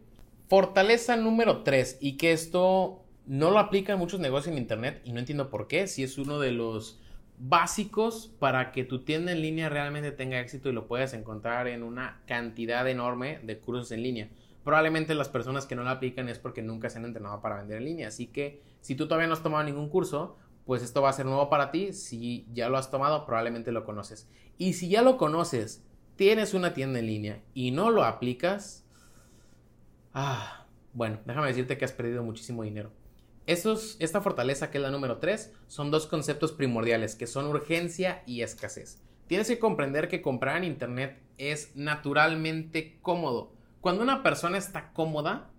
Fortaleza 0.47 1.15
número 1.15 1.63
3 1.63 1.99
y 2.01 2.17
que 2.17 2.31
esto 2.31 3.03
no 3.27 3.51
lo 3.51 3.59
aplica 3.59 3.93
en 3.93 3.99
muchos 3.99 4.19
negocios 4.19 4.53
en 4.53 4.57
internet 4.57 5.01
y 5.03 5.13
no 5.13 5.19
entiendo 5.19 5.49
por 5.49 5.67
qué, 5.67 5.87
si 5.87 6.03
es 6.03 6.17
uno 6.17 6.39
de 6.39 6.51
los 6.51 6.99
básicos 7.37 8.33
para 8.39 8.71
que 8.71 8.83
tu 8.83 9.03
tienda 9.03 9.31
en 9.31 9.41
línea 9.41 9.69
realmente 9.69 10.11
tenga 10.11 10.39
éxito 10.39 10.69
y 10.69 10.73
lo 10.73 10.87
puedas 10.87 11.13
encontrar 11.13 11.67
en 11.67 11.83
una 11.83 12.21
cantidad 12.25 12.87
enorme 12.89 13.39
de 13.43 13.59
cursos 13.59 13.91
en 13.91 14.03
línea. 14.03 14.29
Probablemente 14.63 15.15
las 15.15 15.29
personas 15.29 15.65
que 15.65 15.75
no 15.75 15.83
lo 15.83 15.89
aplican 15.89 16.27
es 16.27 16.37
porque 16.37 16.61
nunca 16.61 16.89
se 16.89 16.97
han 16.97 17.05
entrenado 17.05 17.39
para 17.41 17.57
vender 17.57 17.77
en 17.77 17.85
línea, 17.85 18.07
así 18.07 18.27
que 18.27 18.61
si 18.81 18.95
tú 18.95 19.07
todavía 19.07 19.27
no 19.27 19.33
has 19.33 19.43
tomado 19.43 19.63
ningún 19.63 19.89
curso, 19.89 20.35
pues 20.65 20.83
esto 20.83 21.01
va 21.01 21.09
a 21.09 21.13
ser 21.13 21.25
nuevo 21.25 21.49
para 21.49 21.71
ti. 21.71 21.93
Si 21.93 22.47
ya 22.53 22.69
lo 22.69 22.77
has 22.77 22.91
tomado, 22.91 23.25
probablemente 23.25 23.71
lo 23.71 23.85
conoces. 23.85 24.29
Y 24.57 24.73
si 24.73 24.89
ya 24.89 25.01
lo 25.01 25.17
conoces, 25.17 25.83
tienes 26.15 26.53
una 26.53 26.73
tienda 26.73 26.99
en 26.99 27.07
línea 27.07 27.43
y 27.53 27.71
no 27.71 27.91
lo 27.91 28.03
aplicas, 28.03 28.85
ah, 30.13 30.67
bueno, 30.93 31.19
déjame 31.25 31.47
decirte 31.47 31.77
que 31.77 31.85
has 31.85 31.93
perdido 31.93 32.23
muchísimo 32.23 32.63
dinero. 32.63 32.91
esta 33.45 34.21
fortaleza, 34.21 34.69
que 34.69 34.77
es 34.77 34.81
la 34.81 34.91
número 34.91 35.17
3, 35.17 35.53
son 35.67 35.91
dos 35.91 36.07
conceptos 36.07 36.51
primordiales, 36.51 37.15
que 37.15 37.25
son 37.25 37.47
urgencia 37.47 38.21
y 38.25 38.41
escasez. 38.41 39.01
Tienes 39.27 39.47
que 39.47 39.59
comprender 39.59 40.07
que 40.07 40.21
comprar 40.21 40.57
en 40.57 40.65
Internet 40.65 41.21
es 41.37 41.75
naturalmente 41.75 42.99
cómodo. 43.01 43.53
Cuando 43.79 44.03
una 44.03 44.23
persona 44.23 44.57
está 44.57 44.91
cómoda, 44.91 45.51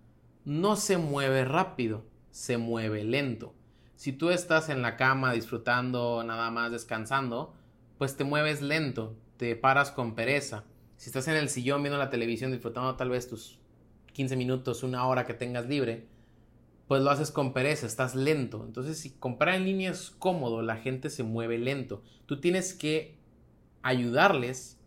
no 0.44 0.76
se 0.76 0.98
mueve 0.98 1.44
rápido, 1.44 2.04
se 2.30 2.58
mueve 2.58 3.02
lento. 3.04 3.54
Si 4.00 4.14
tú 4.14 4.30
estás 4.30 4.70
en 4.70 4.80
la 4.80 4.96
cama 4.96 5.34
disfrutando, 5.34 6.24
nada 6.24 6.50
más 6.50 6.72
descansando, 6.72 7.52
pues 7.98 8.16
te 8.16 8.24
mueves 8.24 8.62
lento, 8.62 9.14
te 9.36 9.54
paras 9.56 9.90
con 9.90 10.14
pereza. 10.14 10.64
Si 10.96 11.10
estás 11.10 11.28
en 11.28 11.36
el 11.36 11.50
sillón 11.50 11.82
viendo 11.82 11.98
la 11.98 12.08
televisión 12.08 12.50
disfrutando 12.50 12.96
tal 12.96 13.10
vez 13.10 13.28
tus 13.28 13.58
15 14.14 14.36
minutos, 14.36 14.84
una 14.84 15.06
hora 15.06 15.26
que 15.26 15.34
tengas 15.34 15.66
libre, 15.66 16.06
pues 16.88 17.02
lo 17.02 17.10
haces 17.10 17.30
con 17.30 17.52
pereza, 17.52 17.86
estás 17.86 18.14
lento. 18.14 18.64
Entonces, 18.64 18.96
si 18.98 19.10
comprar 19.10 19.56
en 19.56 19.66
línea 19.66 19.90
es 19.90 20.10
cómodo, 20.10 20.62
la 20.62 20.76
gente 20.76 21.10
se 21.10 21.22
mueve 21.22 21.58
lento. 21.58 22.02
Tú 22.24 22.40
tienes 22.40 22.72
que 22.72 23.18
ayudarles 23.82 24.79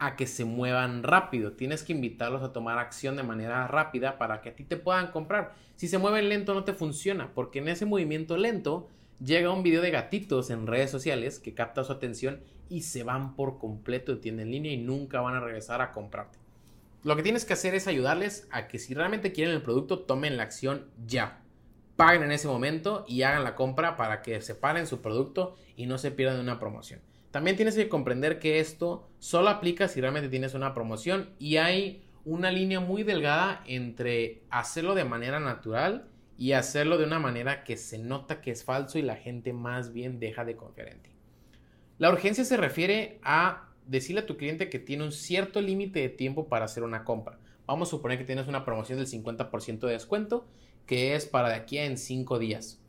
a 0.00 0.16
que 0.16 0.26
se 0.26 0.46
muevan 0.46 1.02
rápido. 1.02 1.52
Tienes 1.52 1.84
que 1.84 1.92
invitarlos 1.92 2.42
a 2.42 2.54
tomar 2.54 2.78
acción 2.78 3.16
de 3.16 3.22
manera 3.22 3.68
rápida 3.68 4.16
para 4.16 4.40
que 4.40 4.48
a 4.48 4.56
ti 4.56 4.64
te 4.64 4.78
puedan 4.78 5.12
comprar. 5.12 5.52
Si 5.76 5.88
se 5.88 5.98
mueven 5.98 6.30
lento 6.30 6.54
no 6.54 6.64
te 6.64 6.72
funciona, 6.72 7.32
porque 7.34 7.58
en 7.58 7.68
ese 7.68 7.84
movimiento 7.84 8.38
lento 8.38 8.88
llega 9.22 9.52
un 9.52 9.62
video 9.62 9.82
de 9.82 9.90
gatitos 9.90 10.48
en 10.48 10.66
redes 10.66 10.90
sociales 10.90 11.38
que 11.38 11.52
capta 11.52 11.84
su 11.84 11.92
atención 11.92 12.40
y 12.70 12.82
se 12.82 13.02
van 13.02 13.36
por 13.36 13.58
completo 13.58 14.14
de 14.14 14.22
tienda 14.22 14.42
en 14.42 14.50
línea 14.50 14.72
y 14.72 14.78
nunca 14.78 15.20
van 15.20 15.34
a 15.34 15.40
regresar 15.40 15.82
a 15.82 15.92
comprarte. 15.92 16.38
Lo 17.04 17.14
que 17.14 17.22
tienes 17.22 17.44
que 17.44 17.52
hacer 17.52 17.74
es 17.74 17.86
ayudarles 17.86 18.48
a 18.50 18.68
que 18.68 18.78
si 18.78 18.94
realmente 18.94 19.32
quieren 19.32 19.54
el 19.54 19.62
producto, 19.62 20.00
tomen 20.00 20.38
la 20.38 20.44
acción 20.44 20.86
ya. 21.06 21.42
Paguen 21.96 22.22
en 22.22 22.32
ese 22.32 22.48
momento 22.48 23.04
y 23.06 23.20
hagan 23.22 23.44
la 23.44 23.54
compra 23.54 23.98
para 23.98 24.22
que 24.22 24.40
separen 24.40 24.86
su 24.86 25.02
producto 25.02 25.56
y 25.76 25.84
no 25.84 25.98
se 25.98 26.10
pierdan 26.10 26.40
una 26.40 26.58
promoción. 26.58 27.00
También 27.30 27.56
tienes 27.56 27.76
que 27.76 27.88
comprender 27.88 28.38
que 28.40 28.58
esto 28.58 29.08
solo 29.18 29.50
aplica 29.50 29.86
si 29.86 30.00
realmente 30.00 30.28
tienes 30.28 30.54
una 30.54 30.74
promoción 30.74 31.30
y 31.38 31.56
hay 31.56 32.02
una 32.24 32.50
línea 32.50 32.80
muy 32.80 33.02
delgada 33.02 33.62
entre 33.66 34.42
hacerlo 34.50 34.94
de 34.94 35.04
manera 35.04 35.38
natural 35.38 36.08
y 36.36 36.52
hacerlo 36.52 36.98
de 36.98 37.04
una 37.04 37.18
manera 37.18 37.64
que 37.64 37.76
se 37.76 37.98
nota 37.98 38.40
que 38.40 38.50
es 38.50 38.64
falso 38.64 38.98
y 38.98 39.02
la 39.02 39.16
gente 39.16 39.52
más 39.52 39.92
bien 39.92 40.18
deja 40.18 40.44
de 40.44 40.56
confiar 40.56 40.88
en 40.88 41.02
ti. 41.02 41.10
La 41.98 42.10
urgencia 42.10 42.44
se 42.44 42.56
refiere 42.56 43.20
a 43.22 43.68
decirle 43.86 44.22
a 44.22 44.26
tu 44.26 44.36
cliente 44.36 44.68
que 44.68 44.78
tiene 44.78 45.04
un 45.04 45.12
cierto 45.12 45.60
límite 45.60 46.00
de 46.00 46.08
tiempo 46.08 46.48
para 46.48 46.64
hacer 46.64 46.82
una 46.82 47.04
compra. 47.04 47.38
Vamos 47.66 47.88
a 47.88 47.90
suponer 47.90 48.18
que 48.18 48.24
tienes 48.24 48.48
una 48.48 48.64
promoción 48.64 48.98
del 48.98 49.06
50% 49.06 49.80
de 49.80 49.92
descuento 49.92 50.46
que 50.86 51.14
es 51.14 51.26
para 51.26 51.50
de 51.50 51.54
aquí 51.54 51.78
a 51.78 51.84
en 51.84 51.96
5 51.96 52.38
días. 52.38 52.80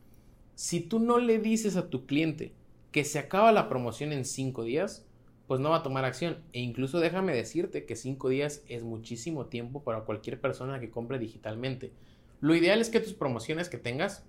Si 0.55 0.79
tú 0.79 0.99
no 0.99 1.19
le 1.19 1.39
dices 1.39 1.75
a 1.75 1.89
tu 1.89 2.05
cliente 2.05 2.53
que 2.91 3.03
se 3.03 3.19
acaba 3.19 3.51
la 3.51 3.69
promoción 3.69 4.11
en 4.11 4.25
5 4.25 4.63
días, 4.63 5.05
pues 5.47 5.59
no 5.59 5.71
va 5.71 5.77
a 5.77 5.83
tomar 5.83 6.05
acción. 6.05 6.43
E 6.53 6.59
incluso 6.59 6.99
déjame 6.99 7.33
decirte 7.33 7.85
que 7.85 7.95
5 7.95 8.29
días 8.29 8.63
es 8.67 8.83
muchísimo 8.83 9.47
tiempo 9.47 9.83
para 9.83 10.01
cualquier 10.01 10.39
persona 10.39 10.79
que 10.79 10.91
compre 10.91 11.19
digitalmente. 11.19 11.93
Lo 12.39 12.55
ideal 12.55 12.81
es 12.81 12.89
que 12.89 12.99
tus 12.99 13.13
promociones 13.13 13.69
que 13.69 13.77
tengas, 13.77 14.25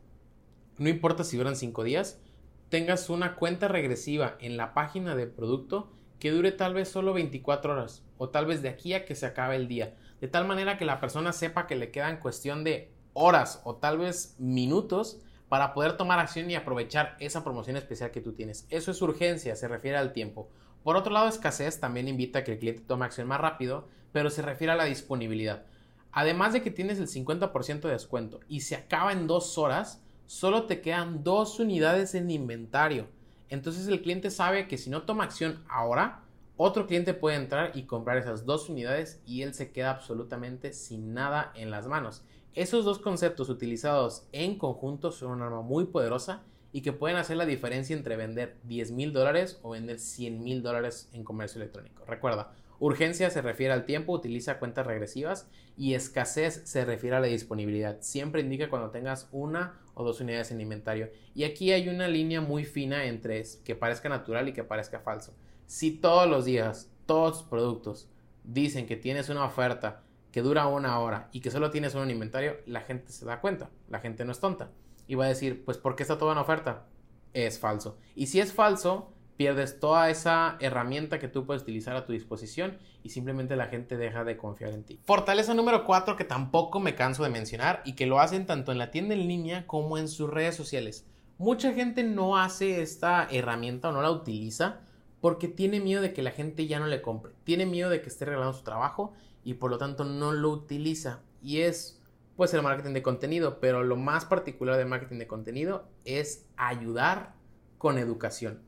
no 0.78 0.88
importa 0.88 1.25
si 1.25 1.37
duran 1.37 1.57
5 1.57 1.85
días, 1.85 2.21
tengas 2.69 3.11
una 3.11 3.37
cuenta 3.37 3.69
regresiva 3.69 4.37
en 4.40 4.57
la 4.57 4.75
página 4.75 5.14
del 5.14 5.28
producto 5.31 5.92
que 6.19 6.31
dure 6.31 6.52
tal 6.52 6.75
vez 6.75 6.88
solo 6.88 7.12
24 7.12 7.73
horas 7.73 8.04
o 8.16 8.28
tal 8.28 8.47
vez 8.47 8.62
de 8.62 8.69
aquí 8.69 8.95
a 8.95 9.04
que 9.04 9.14
se 9.14 9.26
acabe 9.26 9.57
el 9.57 9.69
día. 9.69 9.97
De 10.21 10.28
tal 10.28 10.47
manera 10.47 10.78
que 10.78 10.85
la 10.85 11.00
persona 11.00 11.33
sepa 11.33 11.66
que 11.66 11.76
le 11.76 11.90
quedan 11.90 12.21
cuestión 12.21 12.64
de 12.64 12.92
horas 13.12 13.61
o 13.64 13.76
tal 13.76 13.99
vez 13.99 14.37
minutos 14.38 15.21
para 15.52 15.75
poder 15.75 15.99
tomar 15.99 16.18
acción 16.18 16.50
y 16.50 16.54
aprovechar 16.54 17.14
esa 17.21 17.44
promoción 17.44 17.76
especial 17.76 18.11
que 18.11 18.23
tú 18.23 18.32
tienes. 18.32 18.66
Eso 18.71 18.90
es 18.90 19.02
urgencia, 19.02 19.54
se 19.54 19.68
refiere 19.68 19.99
al 19.99 20.14
tiempo. 20.14 20.49
Por 20.82 20.97
otro 20.97 21.12
lado, 21.12 21.28
escasez 21.28 21.78
también 21.78 22.09
invita 22.09 22.38
a 22.38 22.42
que 22.44 22.52
el 22.52 22.59
cliente 22.59 22.85
tome 22.87 23.04
acción 23.04 23.28
más 23.28 23.38
rápido, 23.38 23.87
pero 24.12 24.30
se 24.30 24.40
refiere 24.40 24.73
a 24.73 24.76
la 24.76 24.87
disponibilidad. 24.87 25.66
Además 26.11 26.54
de 26.54 26.62
que 26.62 26.71
tienes 26.71 26.99
el 26.99 27.06
50% 27.06 27.82
de 27.82 27.90
descuento 27.90 28.40
y 28.49 28.61
se 28.61 28.76
acaba 28.76 29.12
en 29.12 29.26
dos 29.26 29.59
horas, 29.59 30.02
solo 30.25 30.62
te 30.62 30.80
quedan 30.80 31.23
dos 31.23 31.61
unidades 31.61 32.14
en 32.14 32.30
inventario. 32.30 33.09
Entonces 33.50 33.88
el 33.88 34.00
cliente 34.00 34.30
sabe 34.30 34.68
que 34.68 34.78
si 34.78 34.88
no 34.88 35.02
toma 35.02 35.25
acción 35.25 35.62
ahora, 35.68 36.23
otro 36.56 36.87
cliente 36.87 37.12
puede 37.12 37.37
entrar 37.37 37.73
y 37.75 37.82
comprar 37.82 38.16
esas 38.16 38.47
dos 38.47 38.71
unidades 38.71 39.21
y 39.26 39.42
él 39.42 39.52
se 39.52 39.71
queda 39.71 39.90
absolutamente 39.90 40.73
sin 40.73 41.12
nada 41.12 41.52
en 41.54 41.71
las 41.71 41.87
manos. 41.87 42.25
Esos 42.54 42.85
dos 42.85 42.99
conceptos 42.99 43.49
utilizados 43.49 44.26
en 44.30 44.59
conjunto 44.59 45.11
son 45.11 45.30
un 45.30 45.40
arma 45.40 45.62
muy 45.62 45.87
poderosa 45.87 46.42
y 46.71 46.82
que 46.82 46.92
pueden 46.92 47.16
hacer 47.16 47.38
la 47.38 47.47
diferencia 47.47 47.97
entre 47.97 48.16
vender 48.16 48.59
10 48.64 48.90
mil 48.90 49.14
dólares 49.14 49.59
o 49.62 49.71
vender 49.71 49.99
100 49.99 50.44
mil 50.44 50.62
dólares 50.62 51.09
en 51.14 51.25
comercio 51.25 51.62
electrónico. 51.62 52.04
Recuerda, 52.04 52.52
urgencia 52.78 53.30
se 53.30 53.40
refiere 53.40 53.73
al 53.73 53.87
tiempo, 53.87 54.12
utiliza 54.12 54.59
cuentas 54.59 54.87
regresivas 54.87 55.49
y 55.78 55.94
escasez 55.94 56.61
se 56.66 56.85
refiere 56.85 57.16
a 57.16 57.21
la 57.21 57.28
disponibilidad. 57.28 58.02
Siempre 58.02 58.42
indica 58.42 58.68
cuando 58.68 58.90
tengas 58.90 59.30
una 59.32 59.80
o 59.94 60.04
dos 60.04 60.21
unidades 60.21 60.50
en 60.50 60.61
inventario. 60.61 61.09
Y 61.35 61.44
aquí 61.44 61.73
hay 61.73 61.88
una 61.88 62.06
línea 62.06 62.42
muy 62.42 62.66
fina 62.66 63.06
entre 63.06 63.44
que 63.64 63.76
parezca 63.76 64.11
natural 64.11 64.50
y 64.50 64.52
que 64.52 64.62
parezca 64.62 65.00
falso. 65.00 65.32
Si 65.64 65.90
todos 65.90 66.28
los 66.28 66.44
días, 66.44 66.90
todos 67.06 67.38
los 67.38 67.42
productos 67.44 68.11
dicen 68.44 68.87
que 68.87 68.97
tienes 68.97 69.30
una 69.30 69.47
oferta 69.47 70.02
que 70.32 70.42
dura 70.42 70.66
una 70.66 70.98
hora 70.98 71.28
y 71.30 71.40
que 71.40 71.50
solo 71.50 71.70
tienes 71.70 71.94
un 71.94 72.10
inventario, 72.10 72.56
la 72.66 72.80
gente 72.80 73.12
se 73.12 73.26
da 73.26 73.40
cuenta. 73.40 73.70
La 73.88 74.00
gente 74.00 74.24
no 74.24 74.32
es 74.32 74.40
tonta. 74.40 74.70
Y 75.06 75.14
va 75.14 75.26
a 75.26 75.28
decir, 75.28 75.64
pues, 75.64 75.78
¿por 75.78 75.94
qué 75.94 76.02
está 76.02 76.18
toda 76.18 76.32
en 76.32 76.38
oferta? 76.38 76.86
Es 77.34 77.58
falso. 77.58 77.98
Y 78.16 78.26
si 78.26 78.40
es 78.40 78.52
falso, 78.52 79.12
pierdes 79.36 79.78
toda 79.78 80.08
esa 80.08 80.56
herramienta 80.60 81.18
que 81.18 81.28
tú 81.28 81.44
puedes 81.44 81.62
utilizar 81.62 81.96
a 81.96 82.06
tu 82.06 82.12
disposición 82.12 82.78
y 83.02 83.10
simplemente 83.10 83.56
la 83.56 83.66
gente 83.66 83.96
deja 83.96 84.24
de 84.24 84.36
confiar 84.36 84.72
en 84.72 84.84
ti. 84.84 85.00
Fortaleza 85.04 85.52
número 85.52 85.84
4 85.84 86.16
que 86.16 86.24
tampoco 86.24 86.80
me 86.80 86.94
canso 86.94 87.24
de 87.24 87.30
mencionar 87.30 87.82
y 87.84 87.94
que 87.94 88.06
lo 88.06 88.20
hacen 88.20 88.46
tanto 88.46 88.72
en 88.72 88.78
la 88.78 88.90
tienda 88.90 89.14
en 89.14 89.28
línea 89.28 89.66
como 89.66 89.98
en 89.98 90.08
sus 90.08 90.30
redes 90.30 90.54
sociales. 90.54 91.06
Mucha 91.38 91.72
gente 91.72 92.04
no 92.04 92.38
hace 92.38 92.82
esta 92.82 93.26
herramienta 93.30 93.88
o 93.88 93.92
no 93.92 94.00
la 94.00 94.10
utiliza 94.10 94.80
porque 95.20 95.48
tiene 95.48 95.80
miedo 95.80 96.02
de 96.02 96.12
que 96.12 96.22
la 96.22 96.30
gente 96.30 96.66
ya 96.66 96.78
no 96.78 96.86
le 96.86 97.02
compre. 97.02 97.32
Tiene 97.44 97.66
miedo 97.66 97.90
de 97.90 98.00
que 98.00 98.08
esté 98.08 98.24
regalando 98.24 98.56
su 98.56 98.64
trabajo 98.64 99.12
y 99.44 99.54
por 99.54 99.70
lo 99.70 99.78
tanto 99.78 100.04
no 100.04 100.32
lo 100.32 100.50
utiliza. 100.50 101.22
Y 101.42 101.61
es 101.61 102.00
pues 102.37 102.54
el 102.54 102.62
marketing 102.62 102.94
de 102.94 103.02
contenido, 103.02 103.61
pero 103.61 103.82
lo 103.82 103.96
más 103.96 104.25
particular 104.25 104.76
del 104.76 104.88
marketing 104.88 105.18
de 105.18 105.26
contenido 105.26 105.88
es 106.04 106.46
ayudar 106.56 107.34
con 107.78 107.99
educación. 107.99 108.62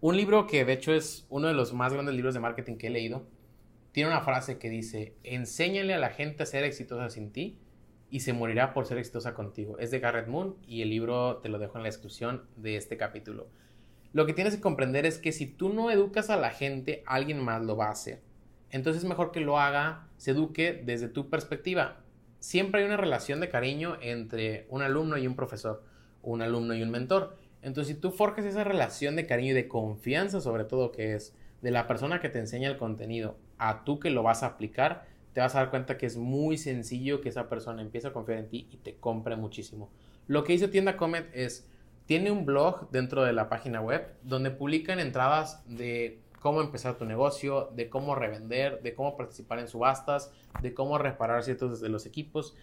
Un 0.00 0.16
libro 0.16 0.46
que 0.46 0.64
de 0.64 0.72
hecho 0.72 0.92
es 0.92 1.26
uno 1.28 1.48
de 1.48 1.54
los 1.54 1.74
más 1.74 1.92
grandes 1.92 2.14
libros 2.14 2.34
de 2.34 2.40
marketing 2.40 2.76
que 2.76 2.86
he 2.86 2.90
leído, 2.90 3.26
tiene 3.92 4.10
una 4.10 4.20
frase 4.20 4.58
que 4.58 4.70
dice, 4.70 5.16
enséñale 5.24 5.92
a 5.92 5.98
la 5.98 6.10
gente 6.10 6.42
a 6.42 6.46
ser 6.46 6.64
exitosa 6.64 7.10
sin 7.10 7.32
ti 7.32 7.58
y 8.10 8.20
se 8.20 8.32
morirá 8.32 8.72
por 8.72 8.86
ser 8.86 8.98
exitosa 8.98 9.34
contigo. 9.34 9.78
Es 9.78 9.90
de 9.90 9.98
Garrett 9.98 10.28
Moon 10.28 10.56
y 10.66 10.82
el 10.82 10.90
libro 10.90 11.38
te 11.38 11.48
lo 11.48 11.58
dejo 11.58 11.78
en 11.78 11.82
la 11.82 11.88
descripción 11.88 12.44
de 12.56 12.76
este 12.76 12.96
capítulo. 12.96 13.48
Lo 14.12 14.24
que 14.24 14.32
tienes 14.32 14.54
que 14.54 14.60
comprender 14.60 15.04
es 15.04 15.18
que 15.18 15.32
si 15.32 15.46
tú 15.46 15.72
no 15.72 15.90
educas 15.90 16.30
a 16.30 16.36
la 16.36 16.50
gente, 16.50 17.02
alguien 17.06 17.42
más 17.42 17.62
lo 17.62 17.76
va 17.76 17.86
a 17.86 17.92
hacer. 17.92 18.22
Entonces 18.70 19.02
es 19.02 19.08
mejor 19.08 19.32
que 19.32 19.40
lo 19.40 19.58
haga, 19.58 20.08
se 20.16 20.32
eduque 20.32 20.82
desde 20.84 21.08
tu 21.08 21.30
perspectiva. 21.30 22.00
Siempre 22.38 22.80
hay 22.80 22.86
una 22.86 22.96
relación 22.96 23.40
de 23.40 23.48
cariño 23.48 23.96
entre 24.00 24.66
un 24.68 24.82
alumno 24.82 25.16
y 25.18 25.26
un 25.26 25.34
profesor, 25.34 25.82
un 26.22 26.42
alumno 26.42 26.74
y 26.74 26.82
un 26.82 26.90
mentor. 26.90 27.36
Entonces, 27.62 27.94
si 27.94 28.00
tú 28.00 28.10
forjas 28.10 28.44
esa 28.44 28.64
relación 28.64 29.16
de 29.16 29.26
cariño 29.26 29.50
y 29.50 29.54
de 29.54 29.68
confianza, 29.68 30.40
sobre 30.40 30.64
todo, 30.64 30.92
que 30.92 31.14
es 31.14 31.34
de 31.62 31.70
la 31.70 31.88
persona 31.88 32.20
que 32.20 32.28
te 32.28 32.38
enseña 32.38 32.68
el 32.68 32.76
contenido 32.76 33.36
a 33.58 33.84
tú 33.84 33.98
que 33.98 34.10
lo 34.10 34.22
vas 34.22 34.42
a 34.42 34.46
aplicar, 34.46 35.06
te 35.32 35.40
vas 35.40 35.54
a 35.54 35.58
dar 35.58 35.70
cuenta 35.70 35.98
que 35.98 36.06
es 36.06 36.16
muy 36.16 36.56
sencillo 36.56 37.20
que 37.20 37.28
esa 37.28 37.48
persona 37.48 37.82
empiece 37.82 38.08
a 38.08 38.12
confiar 38.12 38.38
en 38.38 38.48
ti 38.48 38.68
y 38.70 38.76
te 38.76 38.96
compre 38.96 39.36
muchísimo. 39.36 39.90
Lo 40.26 40.44
que 40.44 40.52
hizo 40.52 40.70
Tienda 40.70 40.96
Comet 40.96 41.28
es, 41.32 41.68
tiene 42.06 42.30
un 42.30 42.46
blog 42.46 42.90
dentro 42.90 43.24
de 43.24 43.32
la 43.32 43.48
página 43.48 43.80
web 43.80 44.14
donde 44.22 44.50
publican 44.50 45.00
entradas 45.00 45.62
de 45.66 46.20
cómo 46.40 46.60
empezar 46.60 46.96
tu 46.96 47.04
negocio, 47.04 47.70
de 47.74 47.88
cómo 47.88 48.14
revender, 48.14 48.82
de 48.82 48.94
cómo 48.94 49.16
participar 49.16 49.58
en 49.58 49.68
subastas, 49.68 50.32
de 50.62 50.74
cómo 50.74 50.98
reparar 50.98 51.42
ciertos 51.42 51.80
de 51.80 51.88
los 51.88 52.06
equipos 52.06 52.54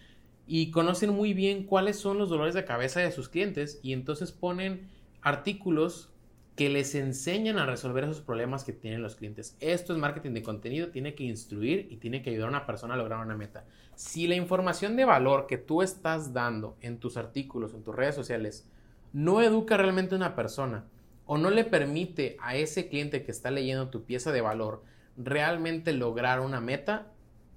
y 0.46 0.70
conocen 0.70 1.10
muy 1.10 1.34
bien 1.34 1.64
cuáles 1.64 1.98
son 1.98 2.18
los 2.18 2.30
dolores 2.30 2.54
de 2.54 2.64
cabeza 2.64 3.00
de 3.00 3.10
sus 3.10 3.28
clientes 3.28 3.80
y 3.82 3.92
entonces 3.92 4.32
ponen 4.32 4.88
artículos 5.20 6.12
que 6.54 6.70
les 6.70 6.94
enseñan 6.94 7.58
a 7.58 7.66
resolver 7.66 8.04
esos 8.04 8.22
problemas 8.22 8.64
que 8.64 8.72
tienen 8.72 9.02
los 9.02 9.16
clientes. 9.16 9.56
Esto 9.60 9.92
es 9.92 9.98
marketing 9.98 10.30
de 10.30 10.42
contenido, 10.42 10.88
tiene 10.88 11.14
que 11.14 11.24
instruir 11.24 11.88
y 11.90 11.96
tiene 11.96 12.22
que 12.22 12.30
ayudar 12.30 12.46
a 12.46 12.50
una 12.50 12.66
persona 12.66 12.94
a 12.94 12.96
lograr 12.96 13.24
una 13.24 13.36
meta. 13.36 13.66
Si 13.94 14.26
la 14.26 14.36
información 14.36 14.96
de 14.96 15.04
valor 15.04 15.46
que 15.46 15.58
tú 15.58 15.82
estás 15.82 16.32
dando 16.32 16.76
en 16.80 16.98
tus 16.98 17.18
artículos, 17.18 17.74
en 17.74 17.82
tus 17.82 17.94
redes 17.94 18.14
sociales, 18.14 18.70
no 19.12 19.42
educa 19.42 19.76
realmente 19.76 20.14
a 20.14 20.18
una 20.18 20.34
persona 20.34 20.86
o 21.26 21.38
no 21.38 21.50
le 21.50 21.64
permite 21.64 22.36
a 22.40 22.56
ese 22.56 22.88
cliente 22.88 23.22
que 23.24 23.32
está 23.32 23.50
leyendo 23.50 23.90
tu 23.90 24.04
pieza 24.04 24.32
de 24.32 24.40
valor 24.40 24.82
realmente 25.16 25.92
lograr 25.92 26.40
una 26.40 26.60
meta, 26.60 27.06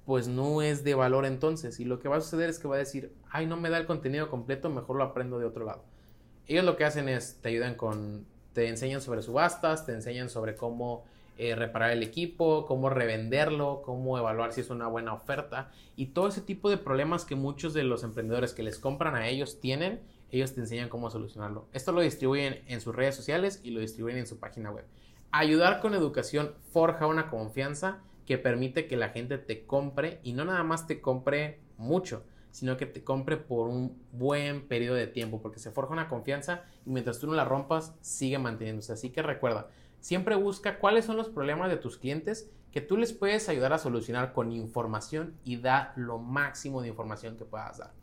pues 0.06 0.28
no 0.28 0.62
es 0.62 0.84
de 0.84 0.96
valor 0.96 1.26
entonces. 1.26 1.80
Y 1.80 1.86
lo 1.86 2.00
que 2.00 2.10
va 2.10 2.18
a 2.18 2.22
suceder 2.22 2.50
es 2.50 2.60
que 2.60 2.68
va 2.68 2.76
a 2.76 2.80
decir, 2.80 3.14
ay, 3.30 3.46
no 3.46 3.58
me 3.58 3.70
da 3.70 3.78
el 3.78 3.86
contenido 3.86 4.30
completo, 4.30 4.70
mejor 4.70 4.96
lo 4.96 5.04
aprendo 5.04 5.40
de 5.40 5.46
otro 5.46 5.66
lado. 5.66 5.84
Ellos 6.48 6.66
lo 6.66 6.78
que 6.78 6.86
hacen 6.86 7.10
es, 7.10 7.38
te 7.42 7.50
ayudan 7.50 7.76
con, 7.76 8.26
te 8.54 8.68
enseñan 8.68 9.02
sobre 9.02 9.22
subastas, 9.22 9.86
te 9.86 9.94
enseñan 9.94 10.30
sobre 10.30 10.56
cómo 10.56 11.04
eh, 11.38 11.56
reparar 11.56 11.92
el 11.92 12.02
equipo, 12.02 12.66
cómo 12.66 12.90
revenderlo, 12.90 13.82
cómo 13.84 14.18
evaluar 14.18 14.52
si 14.52 14.62
es 14.62 14.70
una 14.70 14.88
buena 14.88 15.14
oferta 15.14 15.72
y 15.96 16.08
todo 16.08 16.28
ese 16.28 16.42
tipo 16.42 16.70
de 16.70 16.78
problemas 16.78 17.24
que 17.24 17.36
muchos 17.36 17.74
de 17.74 17.84
los 17.84 18.04
emprendedores 18.04 18.54
que 18.54 18.64
les 18.64 18.80
compran 18.80 19.16
a 19.16 19.28
ellos 19.28 19.60
tienen, 19.62 20.02
ellos 20.32 20.54
te 20.54 20.62
enseñan 20.62 20.90
cómo 20.90 21.10
solucionarlo. 21.10 21.68
Esto 21.74 21.92
lo 21.92 22.02
distribuyen 22.02 22.64
en 22.68 22.82
sus 22.82 22.96
redes 22.96 23.16
sociales 23.16 23.60
y 23.64 23.72
lo 23.72 23.80
distribuyen 23.80 24.20
en 24.20 24.28
su 24.28 24.40
página 24.40 24.72
web. 24.72 24.86
Ayudar 25.32 25.80
con 25.80 25.94
educación 25.94 26.54
forja 26.72 27.08
una 27.08 27.30
confianza 27.30 28.00
que 28.26 28.38
permite 28.38 28.88
que 28.88 28.98
la 28.98 29.10
gente 29.10 29.38
te 29.38 29.66
compre 29.66 30.20
y 30.24 30.34
no 30.34 30.46
nada 30.46 30.64
más 30.64 30.88
te 30.88 31.02
compre 31.02 31.60
mucho, 31.78 32.24
sino 32.52 32.78
que 32.78 32.86
te 32.86 33.04
compre 33.04 33.38
por 33.38 33.68
un 33.68 33.98
buen 34.12 34.68
periodo 34.68 34.96
de 34.96 35.08
tiempo, 35.08 35.42
porque 35.42 35.60
se 35.60 35.72
forja 35.72 35.94
una 35.94 36.08
confianza 36.08 36.64
y 36.86 36.90
mientras 36.92 37.20
tú 37.20 37.28
no 37.28 37.34
la 37.34 37.46
rompas, 37.46 37.96
sigue 38.02 38.38
manteniéndose. 38.38 38.94
Así 38.94 39.10
que 39.12 39.22
recuerda, 39.22 39.70
siempre 40.00 40.36
busca 40.36 40.80
cuáles 40.80 41.06
son 41.06 41.18
los 41.18 41.30
problemas 41.30 41.70
de 41.70 41.78
tus 41.78 41.98
clientes 41.98 42.52
que 42.72 42.82
tú 42.82 42.98
les 42.98 43.14
puedes 43.14 43.50
ayudar 43.50 43.74
a 43.74 43.80
solucionar 43.80 44.34
con 44.34 44.52
información 44.52 45.36
y 45.44 45.58
da 45.58 45.94
lo 45.96 46.20
máximo 46.20 46.82
de 46.82 46.90
información 46.90 47.36
que 47.36 47.46
puedas 47.46 47.80
dar. 47.80 47.99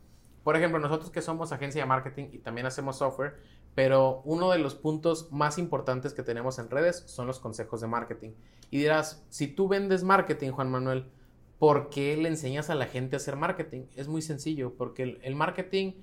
Por 0.47 0.55
ejemplo, 0.55 0.79
nosotros 0.79 1.11
que 1.11 1.21
somos 1.21 1.51
agencia 1.51 1.81
de 1.81 1.89
marketing 1.89 2.29
y 2.31 2.37
también 2.37 2.65
hacemos 2.67 2.95
software, 2.95 3.35
pero 3.75 4.21
uno 4.23 4.49
de 4.49 4.59
los 4.59 4.75
puntos 4.75 5.29
más 5.29 5.57
importantes 5.57 6.13
que 6.13 6.23
tenemos 6.23 6.57
en 6.57 6.69
redes 6.69 7.03
son 7.05 7.27
los 7.27 7.39
consejos 7.39 7.81
de 7.81 7.87
marketing. 7.87 8.29
Y 8.71 8.77
dirás, 8.77 9.25
si 9.27 9.47
tú 9.49 9.67
vendes 9.67 10.05
marketing, 10.05 10.51
Juan 10.51 10.71
Manuel, 10.71 11.11
¿por 11.59 11.89
qué 11.89 12.15
le 12.15 12.29
enseñas 12.29 12.69
a 12.69 12.75
la 12.75 12.85
gente 12.85 13.17
a 13.17 13.17
hacer 13.17 13.35
marketing? 13.35 13.87
Es 13.97 14.07
muy 14.07 14.21
sencillo, 14.21 14.73
porque 14.77 15.19
el, 15.21 15.35
marketing 15.35 15.95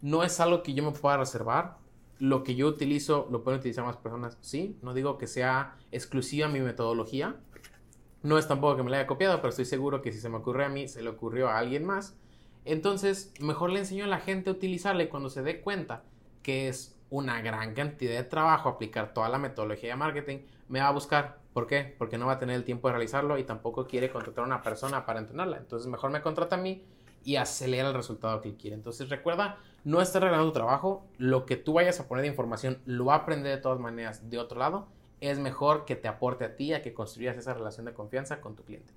no 0.00 0.24
es 0.24 0.40
algo 0.40 0.64
que 0.64 0.74
yo 0.74 0.82
me 0.82 0.90
pueda 0.90 1.18
reservar. 1.18 1.76
Lo 2.18 2.42
que 2.42 2.56
yo 2.56 2.66
utilizo 2.66 3.28
lo 3.30 3.44
pueden 3.44 3.60
utilizar 3.60 3.84
más 3.84 3.98
personas, 3.98 4.36
sí. 4.40 4.80
No 4.82 4.94
digo 4.94 5.16
que 5.16 5.28
sea 5.28 5.76
exclusiva 5.92 6.48
mi 6.48 6.58
metodología. 6.58 7.36
No 8.24 8.36
es 8.36 8.48
tampoco 8.48 8.78
que 8.78 8.82
me 8.82 8.90
la 8.90 8.96
haya 8.96 9.06
copiado, 9.06 9.36
pero 9.36 9.50
estoy 9.50 9.64
seguro 9.64 10.02
que 10.02 10.10
si 10.10 10.18
se 10.18 10.28
me 10.28 10.38
ocurre 10.38 10.64
a 10.64 10.68
mí, 10.68 10.88
se 10.88 11.02
le 11.02 11.08
ocurrió 11.08 11.48
a 11.48 11.58
alguien 11.58 11.84
más. 11.84 12.16
Entonces, 12.64 13.32
mejor 13.40 13.70
le 13.70 13.80
enseño 13.80 14.04
a 14.04 14.08
la 14.08 14.20
gente 14.20 14.50
a 14.50 14.52
utilizarle 14.52 15.08
cuando 15.08 15.30
se 15.30 15.42
dé 15.42 15.60
cuenta 15.60 16.04
que 16.42 16.68
es 16.68 16.96
una 17.10 17.42
gran 17.42 17.74
cantidad 17.74 18.16
de 18.16 18.24
trabajo 18.24 18.68
aplicar 18.68 19.12
toda 19.12 19.28
la 19.28 19.38
metodología 19.38 19.90
de 19.90 19.96
marketing, 19.96 20.38
me 20.68 20.80
va 20.80 20.88
a 20.88 20.92
buscar. 20.92 21.40
¿Por 21.52 21.66
qué? 21.66 21.94
Porque 21.98 22.16
no 22.16 22.26
va 22.26 22.32
a 22.32 22.38
tener 22.38 22.56
el 22.56 22.64
tiempo 22.64 22.88
de 22.88 22.92
realizarlo 22.94 23.36
y 23.38 23.44
tampoco 23.44 23.86
quiere 23.86 24.10
contratar 24.10 24.44
a 24.44 24.46
una 24.46 24.62
persona 24.62 25.04
para 25.04 25.20
entrenarla. 25.20 25.58
Entonces, 25.58 25.88
mejor 25.88 26.10
me 26.10 26.22
contrata 26.22 26.56
a 26.56 26.58
mí 26.58 26.82
y 27.24 27.36
acelera 27.36 27.88
el 27.88 27.94
resultado 27.94 28.40
que 28.40 28.56
quiere. 28.56 28.76
Entonces, 28.76 29.10
recuerda, 29.10 29.58
no 29.84 30.00
estar 30.00 30.22
regalando 30.22 30.50
tu 30.50 30.54
trabajo. 30.54 31.06
Lo 31.18 31.44
que 31.44 31.56
tú 31.56 31.74
vayas 31.74 32.00
a 32.00 32.08
poner 32.08 32.22
de 32.22 32.28
información 32.28 32.78
lo 32.86 33.06
va 33.06 33.14
a 33.14 33.18
aprender 33.18 33.54
de 33.54 33.60
todas 33.60 33.78
maneras 33.78 34.30
de 34.30 34.38
otro 34.38 34.58
lado. 34.58 34.88
Es 35.20 35.38
mejor 35.38 35.84
que 35.84 35.96
te 35.96 36.08
aporte 36.08 36.44
a 36.44 36.56
ti, 36.56 36.72
a 36.72 36.82
que 36.82 36.94
construyas 36.94 37.36
esa 37.36 37.52
relación 37.52 37.84
de 37.84 37.92
confianza 37.92 38.40
con 38.40 38.56
tu 38.56 38.64
cliente. 38.64 38.94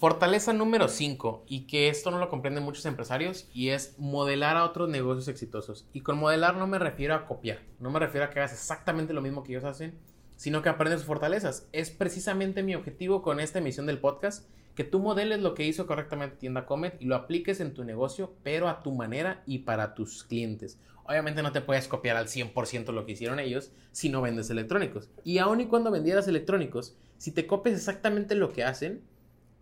Fortaleza 0.00 0.54
número 0.54 0.88
5, 0.88 1.44
y 1.46 1.66
que 1.66 1.90
esto 1.90 2.10
no 2.10 2.18
lo 2.18 2.30
comprenden 2.30 2.64
muchos 2.64 2.86
empresarios, 2.86 3.50
y 3.52 3.68
es 3.68 3.96
modelar 3.98 4.56
a 4.56 4.64
otros 4.64 4.88
negocios 4.88 5.28
exitosos. 5.28 5.86
Y 5.92 6.00
con 6.00 6.16
modelar 6.16 6.56
no 6.56 6.66
me 6.66 6.78
refiero 6.78 7.14
a 7.14 7.26
copiar, 7.26 7.58
no 7.80 7.90
me 7.90 7.98
refiero 7.98 8.24
a 8.24 8.30
que 8.30 8.38
hagas 8.38 8.54
exactamente 8.54 9.12
lo 9.12 9.20
mismo 9.20 9.44
que 9.44 9.52
ellos 9.52 9.64
hacen, 9.64 9.92
sino 10.36 10.62
que 10.62 10.70
aprendes 10.70 11.00
sus 11.00 11.06
fortalezas. 11.06 11.68
Es 11.72 11.90
precisamente 11.90 12.62
mi 12.62 12.74
objetivo 12.74 13.20
con 13.20 13.40
esta 13.40 13.58
emisión 13.58 13.84
del 13.84 13.98
podcast, 13.98 14.48
que 14.74 14.84
tú 14.84 15.00
modeles 15.00 15.40
lo 15.40 15.52
que 15.52 15.66
hizo 15.66 15.86
correctamente 15.86 16.36
Tienda 16.36 16.64
Comet 16.64 16.96
y 16.98 17.04
lo 17.04 17.14
apliques 17.14 17.60
en 17.60 17.74
tu 17.74 17.84
negocio, 17.84 18.32
pero 18.42 18.70
a 18.70 18.82
tu 18.82 18.92
manera 18.92 19.42
y 19.44 19.58
para 19.58 19.94
tus 19.94 20.24
clientes. 20.24 20.78
Obviamente 21.04 21.42
no 21.42 21.52
te 21.52 21.60
puedes 21.60 21.88
copiar 21.88 22.16
al 22.16 22.28
100% 22.28 22.90
lo 22.94 23.04
que 23.04 23.12
hicieron 23.12 23.38
ellos 23.38 23.70
si 23.92 24.08
no 24.08 24.22
vendes 24.22 24.48
electrónicos. 24.48 25.10
Y 25.24 25.36
aun 25.36 25.60
y 25.60 25.66
cuando 25.66 25.90
vendieras 25.90 26.26
electrónicos, 26.26 26.96
si 27.18 27.32
te 27.32 27.46
copias 27.46 27.76
exactamente 27.76 28.34
lo 28.34 28.50
que 28.54 28.64
hacen, 28.64 29.02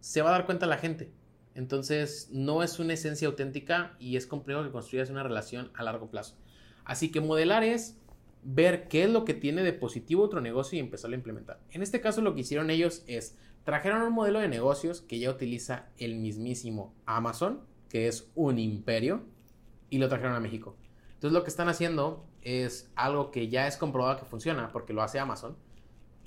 se 0.08 0.22
va 0.22 0.30
a 0.30 0.32
dar 0.32 0.46
cuenta 0.46 0.64
la 0.64 0.78
gente. 0.78 1.12
Entonces, 1.54 2.30
no 2.32 2.62
es 2.62 2.78
una 2.78 2.94
esencia 2.94 3.28
auténtica 3.28 3.94
y 3.98 4.16
es 4.16 4.26
complejo 4.26 4.62
que 4.62 4.70
construyas 4.70 5.10
una 5.10 5.22
relación 5.22 5.70
a 5.74 5.82
largo 5.82 6.10
plazo. 6.10 6.34
Así 6.86 7.10
que 7.10 7.20
modelar 7.20 7.62
es 7.62 7.98
ver 8.42 8.88
qué 8.88 9.04
es 9.04 9.10
lo 9.10 9.26
que 9.26 9.34
tiene 9.34 9.62
de 9.62 9.74
positivo 9.74 10.22
otro 10.22 10.40
negocio 10.40 10.78
y 10.78 10.80
empezarlo 10.80 11.14
a 11.14 11.18
implementar. 11.18 11.60
En 11.72 11.82
este 11.82 12.00
caso, 12.00 12.22
lo 12.22 12.34
que 12.34 12.40
hicieron 12.40 12.70
ellos 12.70 13.04
es 13.06 13.36
trajeron 13.64 14.00
un 14.00 14.14
modelo 14.14 14.40
de 14.40 14.48
negocios 14.48 15.02
que 15.02 15.18
ya 15.18 15.30
utiliza 15.30 15.90
el 15.98 16.16
mismísimo 16.16 16.94
Amazon, 17.04 17.60
que 17.90 18.08
es 18.08 18.30
un 18.34 18.58
imperio, 18.58 19.26
y 19.90 19.98
lo 19.98 20.08
trajeron 20.08 20.36
a 20.36 20.40
México. 20.40 20.74
Entonces, 21.16 21.34
lo 21.34 21.44
que 21.44 21.50
están 21.50 21.68
haciendo 21.68 22.26
es 22.40 22.90
algo 22.94 23.30
que 23.30 23.50
ya 23.50 23.66
es 23.66 23.76
comprobado 23.76 24.20
que 24.20 24.24
funciona 24.24 24.72
porque 24.72 24.94
lo 24.94 25.02
hace 25.02 25.18
Amazon 25.18 25.58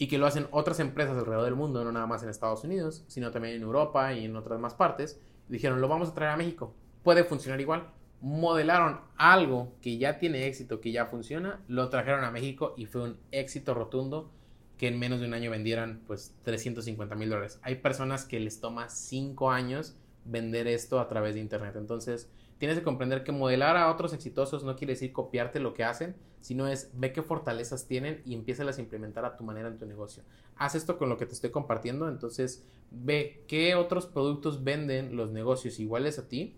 y 0.02 0.08
que 0.08 0.18
lo 0.18 0.26
hacen 0.26 0.48
otras 0.50 0.80
empresas 0.80 1.16
alrededor 1.16 1.46
del 1.46 1.54
mundo, 1.54 1.84
no 1.84 1.92
nada 1.92 2.08
más 2.08 2.24
en 2.24 2.30
Estados 2.30 2.64
Unidos, 2.64 3.04
sino 3.06 3.30
también 3.30 3.54
en 3.54 3.62
Europa 3.62 4.12
y 4.16 4.26
en 4.26 4.36
otras 4.36 4.60
más 4.60 4.74
partes, 4.74 5.22
dijeron, 5.48 5.80
lo 5.80 5.88
vamos 5.88 6.10
a 6.10 6.16
traer 6.16 6.32
a 6.32 6.38
México, 6.38 6.74
puede 7.04 7.24
funcionar 7.24 7.62
igual. 7.62 7.92
Modelaron 8.20 9.02
algo 9.16 9.76
que 9.80 10.00
ya 10.00 10.18
tiene 10.18 10.48
éxito, 10.48 10.82
que 10.82 10.92
ya 10.92 11.06
funciona, 11.06 11.62
lo 11.68 11.88
trajeron 11.90 12.24
a 12.24 12.32
México 12.32 12.74
y 12.78 12.88
fue 12.88 13.04
un 13.04 13.18
éxito 13.30 13.76
rotundo 13.76 14.32
que 14.80 14.88
en 14.88 14.98
menos 14.98 15.20
de 15.20 15.28
un 15.28 15.36
año 15.36 15.52
vendieran 15.52 16.02
pues 16.08 16.36
350 16.46 17.14
mil 17.14 17.30
dólares. 17.30 17.60
Hay 17.62 17.76
personas 17.76 18.26
que 18.26 18.40
les 18.40 18.60
toma 18.60 18.90
5 18.90 19.52
años 19.52 19.98
vender 20.26 20.66
esto 20.66 21.00
a 21.00 21.08
través 21.10 21.36
de 21.36 21.42
Internet. 21.42 21.76
Entonces, 21.76 22.28
tienes 22.62 22.78
que 22.78 22.84
comprender 22.84 23.24
que 23.24 23.32
modelar 23.32 23.76
a 23.76 23.90
otros 23.90 24.14
exitosos 24.14 24.64
no 24.64 24.76
quiere 24.76 24.94
decir 24.94 25.12
copiarte 25.12 25.60
lo 25.60 25.74
que 25.74 25.84
hacen, 25.84 26.16
sino 26.42 26.68
es 26.68 26.92
ve 26.94 27.12
qué 27.12 27.24
fortalezas 27.24 27.88
tienen 27.88 28.22
y 28.24 28.36
empieza 28.36 28.62
a 28.62 28.80
implementar 28.80 29.26
a 29.26 29.36
tu 29.36 29.44
manera 29.44 29.68
en 29.68 29.80
tu 29.80 29.88
negocio. 29.88 30.22
Haz 30.58 30.76
esto 30.76 31.00
con 31.00 31.10
lo 31.10 31.18
que 31.18 31.26
te 31.26 31.34
estoy 31.34 31.50
compartiendo, 31.50 32.08
entonces 32.08 32.64
ve 32.92 33.44
qué 33.48 33.74
otros 33.74 34.06
productos 34.06 34.64
venden 34.64 35.16
los 35.16 35.32
negocios 35.32 35.80
iguales 35.80 36.20
a 36.20 36.28
ti 36.28 36.56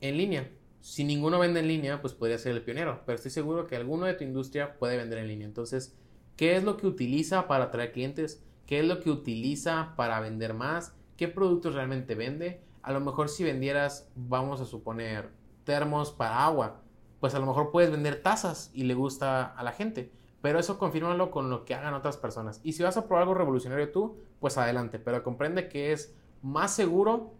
en 0.00 0.16
línea. 0.16 0.48
Si 0.80 1.02
ninguno 1.02 1.40
vende 1.40 1.58
en 1.58 1.66
línea, 1.66 2.00
pues 2.00 2.14
podría 2.14 2.38
ser 2.38 2.52
el 2.52 2.62
pionero, 2.62 3.02
pero 3.04 3.16
estoy 3.16 3.32
seguro 3.32 3.66
que 3.66 3.74
alguno 3.74 4.06
de 4.06 4.14
tu 4.14 4.22
industria 4.22 4.78
puede 4.78 4.96
vender 4.96 5.18
en 5.18 5.26
línea. 5.26 5.48
Entonces, 5.48 5.98
¿qué 6.36 6.54
es 6.54 6.62
lo 6.62 6.76
que 6.76 6.86
utiliza 6.86 7.48
para 7.48 7.64
atraer 7.64 7.90
clientes? 7.90 8.44
¿Qué 8.64 8.78
es 8.78 8.86
lo 8.86 9.00
que 9.00 9.10
utiliza 9.10 9.94
para 9.96 10.20
vender 10.20 10.54
más? 10.54 10.94
¿Qué 11.16 11.26
productos 11.26 11.74
realmente 11.74 12.14
vende? 12.14 12.60
A 12.82 12.92
lo 12.92 13.00
mejor 13.00 13.28
si 13.28 13.44
vendieras, 13.44 14.10
vamos 14.14 14.60
a 14.60 14.66
suponer, 14.66 15.30
termos 15.64 16.10
para 16.10 16.44
agua, 16.44 16.80
pues 17.20 17.34
a 17.34 17.38
lo 17.38 17.46
mejor 17.46 17.70
puedes 17.70 17.90
vender 17.90 18.22
tazas 18.22 18.70
y 18.74 18.84
le 18.84 18.94
gusta 18.94 19.44
a 19.44 19.62
la 19.62 19.72
gente. 19.72 20.10
Pero 20.40 20.58
eso 20.58 20.76
confírmalo 20.76 21.30
con 21.30 21.50
lo 21.50 21.64
que 21.64 21.74
hagan 21.74 21.94
otras 21.94 22.16
personas. 22.16 22.60
Y 22.64 22.72
si 22.72 22.82
vas 22.82 22.96
a 22.96 23.06
probar 23.06 23.22
algo 23.22 23.34
revolucionario 23.34 23.92
tú, 23.92 24.16
pues 24.40 24.58
adelante. 24.58 24.98
Pero 24.98 25.22
comprende 25.22 25.68
que 25.68 25.92
es 25.92 26.16
más 26.42 26.74
seguro 26.74 27.34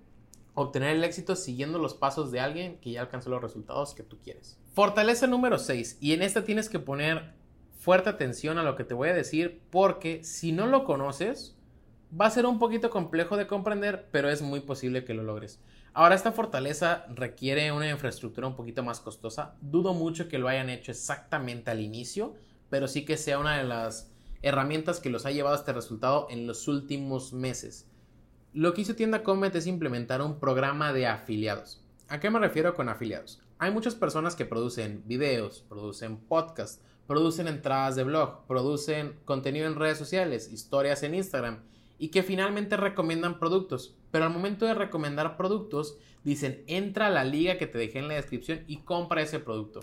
obtener 0.54 0.90
el 0.90 1.02
éxito 1.02 1.34
siguiendo 1.34 1.78
los 1.78 1.94
pasos 1.94 2.30
de 2.30 2.38
alguien 2.38 2.78
que 2.78 2.92
ya 2.92 3.00
alcanzó 3.00 3.30
los 3.30 3.42
resultados 3.42 3.94
que 3.94 4.04
tú 4.04 4.18
quieres. 4.22 4.58
Fortaleza 4.72 5.26
número 5.26 5.58
6. 5.58 5.98
Y 6.00 6.12
en 6.12 6.22
esta 6.22 6.44
tienes 6.44 6.68
que 6.68 6.78
poner 6.78 7.34
fuerte 7.76 8.08
atención 8.08 8.58
a 8.58 8.62
lo 8.62 8.76
que 8.76 8.84
te 8.84 8.94
voy 8.94 9.08
a 9.08 9.14
decir 9.14 9.60
porque 9.70 10.22
si 10.22 10.52
no 10.52 10.68
lo 10.68 10.84
conoces, 10.84 11.56
Va 12.20 12.26
a 12.26 12.30
ser 12.30 12.44
un 12.44 12.58
poquito 12.58 12.90
complejo 12.90 13.38
de 13.38 13.46
comprender, 13.46 14.06
pero 14.10 14.28
es 14.28 14.42
muy 14.42 14.60
posible 14.60 15.02
que 15.02 15.14
lo 15.14 15.22
logres. 15.22 15.60
Ahora, 15.94 16.14
esta 16.14 16.32
fortaleza 16.32 17.06
requiere 17.08 17.72
una 17.72 17.88
infraestructura 17.88 18.46
un 18.46 18.54
poquito 18.54 18.82
más 18.82 19.00
costosa. 19.00 19.56
Dudo 19.62 19.94
mucho 19.94 20.28
que 20.28 20.38
lo 20.38 20.48
hayan 20.48 20.68
hecho 20.68 20.90
exactamente 20.90 21.70
al 21.70 21.80
inicio, 21.80 22.34
pero 22.68 22.86
sí 22.86 23.06
que 23.06 23.16
sea 23.16 23.38
una 23.38 23.56
de 23.56 23.64
las 23.64 24.12
herramientas 24.42 25.00
que 25.00 25.08
los 25.08 25.24
ha 25.24 25.30
llevado 25.30 25.56
a 25.56 25.58
este 25.58 25.72
resultado 25.72 26.26
en 26.28 26.46
los 26.46 26.68
últimos 26.68 27.32
meses. 27.32 27.88
Lo 28.52 28.74
que 28.74 28.82
hizo 28.82 28.94
Tienda 28.94 29.22
Comet 29.22 29.54
es 29.56 29.66
implementar 29.66 30.20
un 30.20 30.38
programa 30.38 30.92
de 30.92 31.06
afiliados. 31.06 31.82
¿A 32.08 32.20
qué 32.20 32.28
me 32.28 32.40
refiero 32.40 32.74
con 32.74 32.90
afiliados? 32.90 33.40
Hay 33.58 33.70
muchas 33.70 33.94
personas 33.94 34.36
que 34.36 34.44
producen 34.44 35.02
videos, 35.06 35.64
producen 35.66 36.18
podcasts, 36.18 36.82
producen 37.06 37.48
entradas 37.48 37.96
de 37.96 38.04
blog, 38.04 38.46
producen 38.46 39.18
contenido 39.24 39.66
en 39.66 39.76
redes 39.76 39.96
sociales, 39.96 40.52
historias 40.52 41.02
en 41.04 41.14
Instagram 41.14 41.72
y 42.02 42.08
que 42.08 42.24
finalmente 42.24 42.76
recomiendan 42.76 43.38
productos. 43.38 43.96
Pero 44.10 44.24
al 44.24 44.32
momento 44.32 44.66
de 44.66 44.74
recomendar 44.74 45.36
productos, 45.36 45.98
dicen 46.24 46.64
entra 46.66 47.06
a 47.06 47.10
la 47.10 47.22
liga 47.22 47.58
que 47.58 47.68
te 47.68 47.78
dejé 47.78 48.00
en 48.00 48.08
la 48.08 48.14
descripción 48.14 48.64
y 48.66 48.78
compra 48.78 49.22
ese 49.22 49.38
producto. 49.38 49.78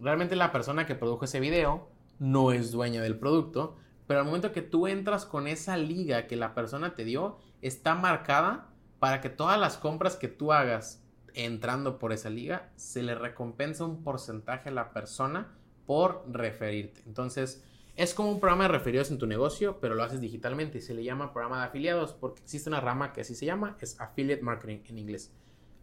Realmente 0.00 0.34
la 0.34 0.50
persona 0.50 0.86
que 0.86 0.94
produjo 0.94 1.26
ese 1.26 1.40
video 1.40 1.90
no 2.18 2.52
es 2.52 2.70
dueña 2.70 3.02
del 3.02 3.18
producto, 3.18 3.76
pero 4.06 4.20
al 4.20 4.24
momento 4.24 4.50
que 4.50 4.62
tú 4.62 4.86
entras 4.86 5.26
con 5.26 5.46
esa 5.46 5.76
liga 5.76 6.26
que 6.26 6.36
la 6.36 6.54
persona 6.54 6.94
te 6.94 7.04
dio, 7.04 7.36
está 7.60 7.94
marcada 7.94 8.70
para 8.98 9.20
que 9.20 9.28
todas 9.28 9.60
las 9.60 9.76
compras 9.76 10.16
que 10.16 10.28
tú 10.28 10.54
hagas 10.54 11.04
entrando 11.34 11.98
por 11.98 12.14
esa 12.14 12.30
liga, 12.30 12.70
se 12.76 13.02
le 13.02 13.14
recompensa 13.14 13.84
un 13.84 14.02
porcentaje 14.02 14.70
a 14.70 14.72
la 14.72 14.94
persona 14.94 15.54
por 15.84 16.24
referirte. 16.32 17.02
Entonces, 17.04 17.62
es 17.98 18.14
como 18.14 18.30
un 18.30 18.38
programa 18.38 18.62
de 18.62 18.68
referidos 18.68 19.10
en 19.10 19.18
tu 19.18 19.26
negocio, 19.26 19.80
pero 19.80 19.96
lo 19.96 20.04
haces 20.04 20.20
digitalmente 20.20 20.78
y 20.78 20.80
se 20.80 20.94
le 20.94 21.02
llama 21.02 21.32
programa 21.32 21.58
de 21.58 21.66
afiliados 21.66 22.12
porque 22.12 22.40
existe 22.42 22.70
una 22.70 22.80
rama 22.80 23.12
que 23.12 23.22
así 23.22 23.34
se 23.34 23.44
llama, 23.44 23.76
es 23.80 24.00
affiliate 24.00 24.40
marketing 24.40 24.84
en 24.88 24.98
inglés. 24.98 25.32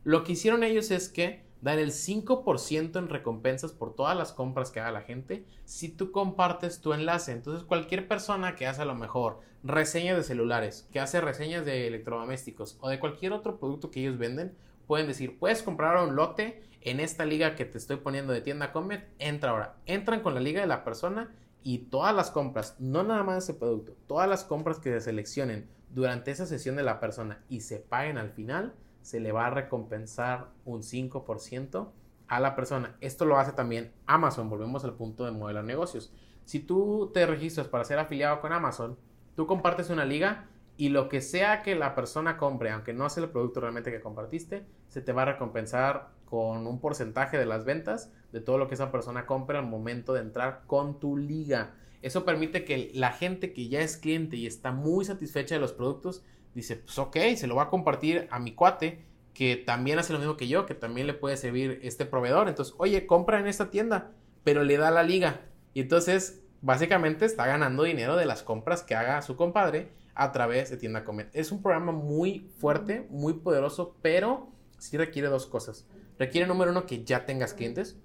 Lo 0.05 0.23
que 0.23 0.31
hicieron 0.31 0.63
ellos 0.63 0.91
es 0.91 1.09
que 1.09 1.43
dan 1.59 1.77
el 1.77 1.91
5% 1.91 2.97
en 2.97 3.09
recompensas 3.09 3.73
por 3.73 3.95
todas 3.95 4.15
las 4.15 4.31
compras 4.31 4.71
que 4.71 4.79
haga 4.79 4.93
la 4.93 5.01
gente 5.01 5.45
si 5.65 5.89
tú 5.89 6.13
compartes 6.13 6.79
tu 6.79 6.93
enlace. 6.93 7.33
Entonces 7.33 7.65
cualquier 7.65 8.07
persona 8.07 8.55
que 8.55 8.65
hace 8.65 8.83
a 8.83 8.85
lo 8.85 8.95
mejor 8.95 9.41
reseñas 9.63 10.15
de 10.15 10.23
celulares, 10.23 10.87
que 10.93 11.01
hace 11.01 11.19
reseñas 11.19 11.65
de 11.65 11.85
electrodomésticos 11.87 12.77
o 12.79 12.87
de 12.87 12.99
cualquier 13.01 13.33
otro 13.33 13.59
producto 13.59 13.91
que 13.91 13.99
ellos 13.99 14.17
venden, 14.17 14.55
pueden 14.87 15.07
decir, 15.07 15.37
puedes 15.37 15.63
comprar 15.63 16.01
un 16.07 16.15
lote 16.15 16.63
en 16.79 17.01
esta 17.01 17.25
liga 17.25 17.55
que 17.55 17.65
te 17.65 17.77
estoy 17.77 17.97
poniendo 17.97 18.31
de 18.31 18.39
tienda 18.39 18.71
Comet, 18.71 19.09
entra 19.19 19.51
ahora. 19.51 19.75
Entran 19.85 20.21
con 20.21 20.33
la 20.33 20.39
liga 20.39 20.61
de 20.61 20.67
la 20.67 20.85
persona 20.85 21.35
y 21.67 21.79
todas 21.79 22.15
las 22.15 22.29
compras, 22.29 22.75
no 22.77 23.01
nada 23.01 23.23
más 23.23 23.43
ese 23.43 23.55
producto, 23.55 23.97
todas 24.05 24.29
las 24.29 24.43
compras 24.43 24.77
que 24.77 24.91
se 24.91 25.01
seleccionen 25.01 25.67
durante 25.89 26.29
esa 26.29 26.45
sesión 26.45 26.75
de 26.75 26.83
la 26.83 26.99
persona 26.99 27.43
y 27.49 27.61
se 27.61 27.79
paguen 27.79 28.19
al 28.19 28.29
final, 28.29 28.75
se 29.01 29.19
le 29.19 29.31
va 29.31 29.47
a 29.47 29.49
recompensar 29.49 30.51
un 30.63 30.83
5% 30.83 31.89
a 32.27 32.39
la 32.39 32.55
persona. 32.55 32.95
Esto 33.01 33.25
lo 33.25 33.39
hace 33.39 33.51
también 33.51 33.91
Amazon, 34.05 34.47
volvemos 34.47 34.83
al 34.83 34.93
punto 34.93 35.25
de 35.25 35.31
modelo 35.31 35.61
de 35.61 35.65
negocios. 35.65 36.13
Si 36.43 36.59
tú 36.59 37.09
te 37.11 37.25
registras 37.25 37.67
para 37.67 37.83
ser 37.83 37.97
afiliado 37.97 38.41
con 38.41 38.53
Amazon, 38.53 38.95
tú 39.35 39.47
compartes 39.47 39.89
una 39.89 40.05
liga 40.05 40.47
y 40.77 40.89
lo 40.89 41.09
que 41.09 41.19
sea 41.19 41.63
que 41.63 41.73
la 41.73 41.95
persona 41.95 42.37
compre, 42.37 42.69
aunque 42.69 42.93
no 42.93 43.09
sea 43.09 43.23
el 43.23 43.31
producto 43.31 43.59
realmente 43.59 43.91
que 43.91 44.01
compartiste, 44.01 44.67
se 44.87 45.01
te 45.01 45.13
va 45.13 45.23
a 45.23 45.33
recompensar 45.33 46.09
con 46.25 46.67
un 46.67 46.79
porcentaje 46.79 47.37
de 47.37 47.45
las 47.45 47.65
ventas 47.65 48.11
de 48.31 48.41
todo 48.41 48.57
lo 48.57 48.67
que 48.67 48.75
esa 48.75 48.91
persona 48.91 49.25
compra 49.25 49.59
al 49.59 49.67
momento 49.67 50.13
de 50.13 50.21
entrar 50.21 50.63
con 50.67 50.99
tu 50.99 51.17
liga. 51.17 51.75
Eso 52.01 52.25
permite 52.25 52.65
que 52.65 52.91
la 52.93 53.11
gente 53.11 53.53
que 53.53 53.69
ya 53.69 53.81
es 53.81 53.97
cliente 53.97 54.35
y 54.37 54.45
está 54.45 54.71
muy 54.71 55.05
satisfecha 55.05 55.55
de 55.55 55.61
los 55.61 55.73
productos, 55.73 56.23
dice, 56.53 56.75
pues 56.75 56.99
ok, 56.99 57.17
se 57.35 57.47
lo 57.47 57.55
va 57.55 57.63
a 57.63 57.69
compartir 57.69 58.27
a 58.31 58.39
mi 58.39 58.53
cuate 58.53 59.05
que 59.33 59.57
también 59.57 59.99
hace 59.99 60.13
lo 60.13 60.19
mismo 60.19 60.37
que 60.37 60.47
yo, 60.47 60.65
que 60.65 60.75
también 60.75 61.07
le 61.07 61.13
puede 61.13 61.37
servir 61.37 61.79
este 61.83 62.05
proveedor. 62.05 62.47
Entonces, 62.47 62.73
oye, 62.77 63.05
compra 63.05 63.39
en 63.39 63.47
esta 63.47 63.69
tienda, 63.69 64.11
pero 64.43 64.63
le 64.63 64.77
da 64.77 64.91
la 64.91 65.03
liga. 65.03 65.41
Y 65.73 65.81
entonces, 65.81 66.41
básicamente 66.61 67.25
está 67.25 67.45
ganando 67.45 67.83
dinero 67.83 68.15
de 68.15 68.25
las 68.25 68.43
compras 68.43 68.81
que 68.81 68.95
haga 68.95 69.21
su 69.21 69.35
compadre 69.35 69.91
a 70.15 70.31
través 70.31 70.69
de 70.69 70.77
Tienda 70.77 71.03
Comer. 71.03 71.29
Es 71.33 71.51
un 71.51 71.61
programa 71.61 71.91
muy 71.91 72.49
fuerte, 72.57 73.05
muy 73.09 73.33
poderoso, 73.33 73.95
pero 74.01 74.47
sí 74.77 74.97
requiere 74.97 75.27
dos 75.27 75.45
cosas. 75.45 75.85
Requiere, 76.17 76.47
número 76.47 76.71
uno, 76.71 76.85
que 76.85 77.03
ya 77.03 77.25
tengas 77.25 77.53
clientes. 77.53 77.97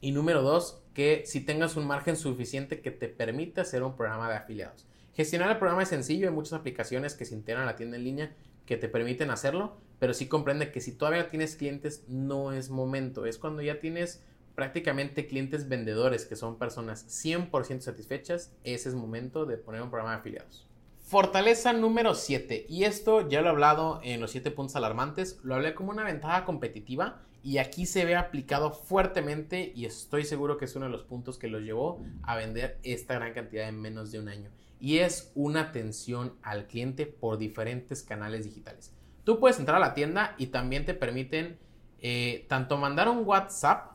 Y 0.00 0.12
número 0.12 0.42
dos, 0.42 0.82
que 0.94 1.24
si 1.26 1.40
tengas 1.40 1.76
un 1.76 1.86
margen 1.86 2.16
suficiente 2.16 2.80
que 2.80 2.90
te 2.90 3.08
permita 3.08 3.62
hacer 3.62 3.82
un 3.82 3.96
programa 3.96 4.28
de 4.28 4.36
afiliados. 4.36 4.86
Gestionar 5.14 5.50
el 5.50 5.58
programa 5.58 5.82
es 5.82 5.88
sencillo, 5.88 6.28
hay 6.28 6.34
muchas 6.34 6.54
aplicaciones 6.54 7.14
que 7.14 7.24
se 7.24 7.34
integran 7.34 7.64
a 7.64 7.66
la 7.66 7.76
tienda 7.76 7.96
en 7.96 8.04
línea 8.04 8.36
que 8.64 8.76
te 8.76 8.88
permiten 8.88 9.30
hacerlo, 9.30 9.76
pero 9.98 10.14
sí 10.14 10.28
comprende 10.28 10.70
que 10.70 10.80
si 10.80 10.92
todavía 10.92 11.28
tienes 11.28 11.56
clientes 11.56 12.04
no 12.08 12.52
es 12.52 12.70
momento, 12.70 13.26
es 13.26 13.36
cuando 13.36 13.62
ya 13.62 13.80
tienes 13.80 14.22
prácticamente 14.54 15.26
clientes 15.26 15.68
vendedores 15.68 16.24
que 16.24 16.36
son 16.36 16.56
personas 16.56 17.06
100% 17.24 17.80
satisfechas, 17.80 18.54
ese 18.64 18.88
es 18.88 18.94
momento 18.94 19.44
de 19.46 19.56
poner 19.56 19.82
un 19.82 19.90
programa 19.90 20.12
de 20.12 20.20
afiliados. 20.20 20.68
Fortaleza 21.02 21.72
número 21.72 22.14
7, 22.14 22.66
y 22.68 22.84
esto 22.84 23.28
ya 23.28 23.40
lo 23.40 23.48
he 23.48 23.50
hablado 23.50 24.00
en 24.04 24.20
los 24.20 24.30
7 24.30 24.52
puntos 24.52 24.76
alarmantes, 24.76 25.40
lo 25.42 25.56
hablé 25.56 25.74
como 25.74 25.90
una 25.90 26.04
ventaja 26.04 26.44
competitiva 26.44 27.22
y 27.42 27.58
aquí 27.58 27.86
se 27.86 28.04
ve 28.04 28.16
aplicado 28.16 28.72
fuertemente 28.72 29.72
y 29.74 29.86
estoy 29.86 30.24
seguro 30.24 30.58
que 30.58 30.66
es 30.66 30.76
uno 30.76 30.86
de 30.86 30.92
los 30.92 31.04
puntos 31.04 31.38
que 31.38 31.48
los 31.48 31.62
llevó 31.62 32.02
a 32.22 32.36
vender 32.36 32.78
esta 32.82 33.14
gran 33.14 33.32
cantidad 33.32 33.68
en 33.68 33.80
menos 33.80 34.12
de 34.12 34.18
un 34.18 34.28
año 34.28 34.50
y 34.78 34.98
es 34.98 35.30
una 35.34 35.60
atención 35.60 36.34
al 36.42 36.66
cliente 36.66 37.06
por 37.06 37.38
diferentes 37.38 38.02
canales 38.02 38.44
digitales. 38.44 38.94
Tú 39.24 39.38
puedes 39.38 39.58
entrar 39.58 39.76
a 39.76 39.86
la 39.86 39.94
tienda 39.94 40.34
y 40.38 40.46
también 40.46 40.86
te 40.86 40.94
permiten 40.94 41.58
eh, 42.00 42.46
tanto 42.48 42.78
mandar 42.78 43.08
un 43.08 43.26
WhatsApp 43.26 43.92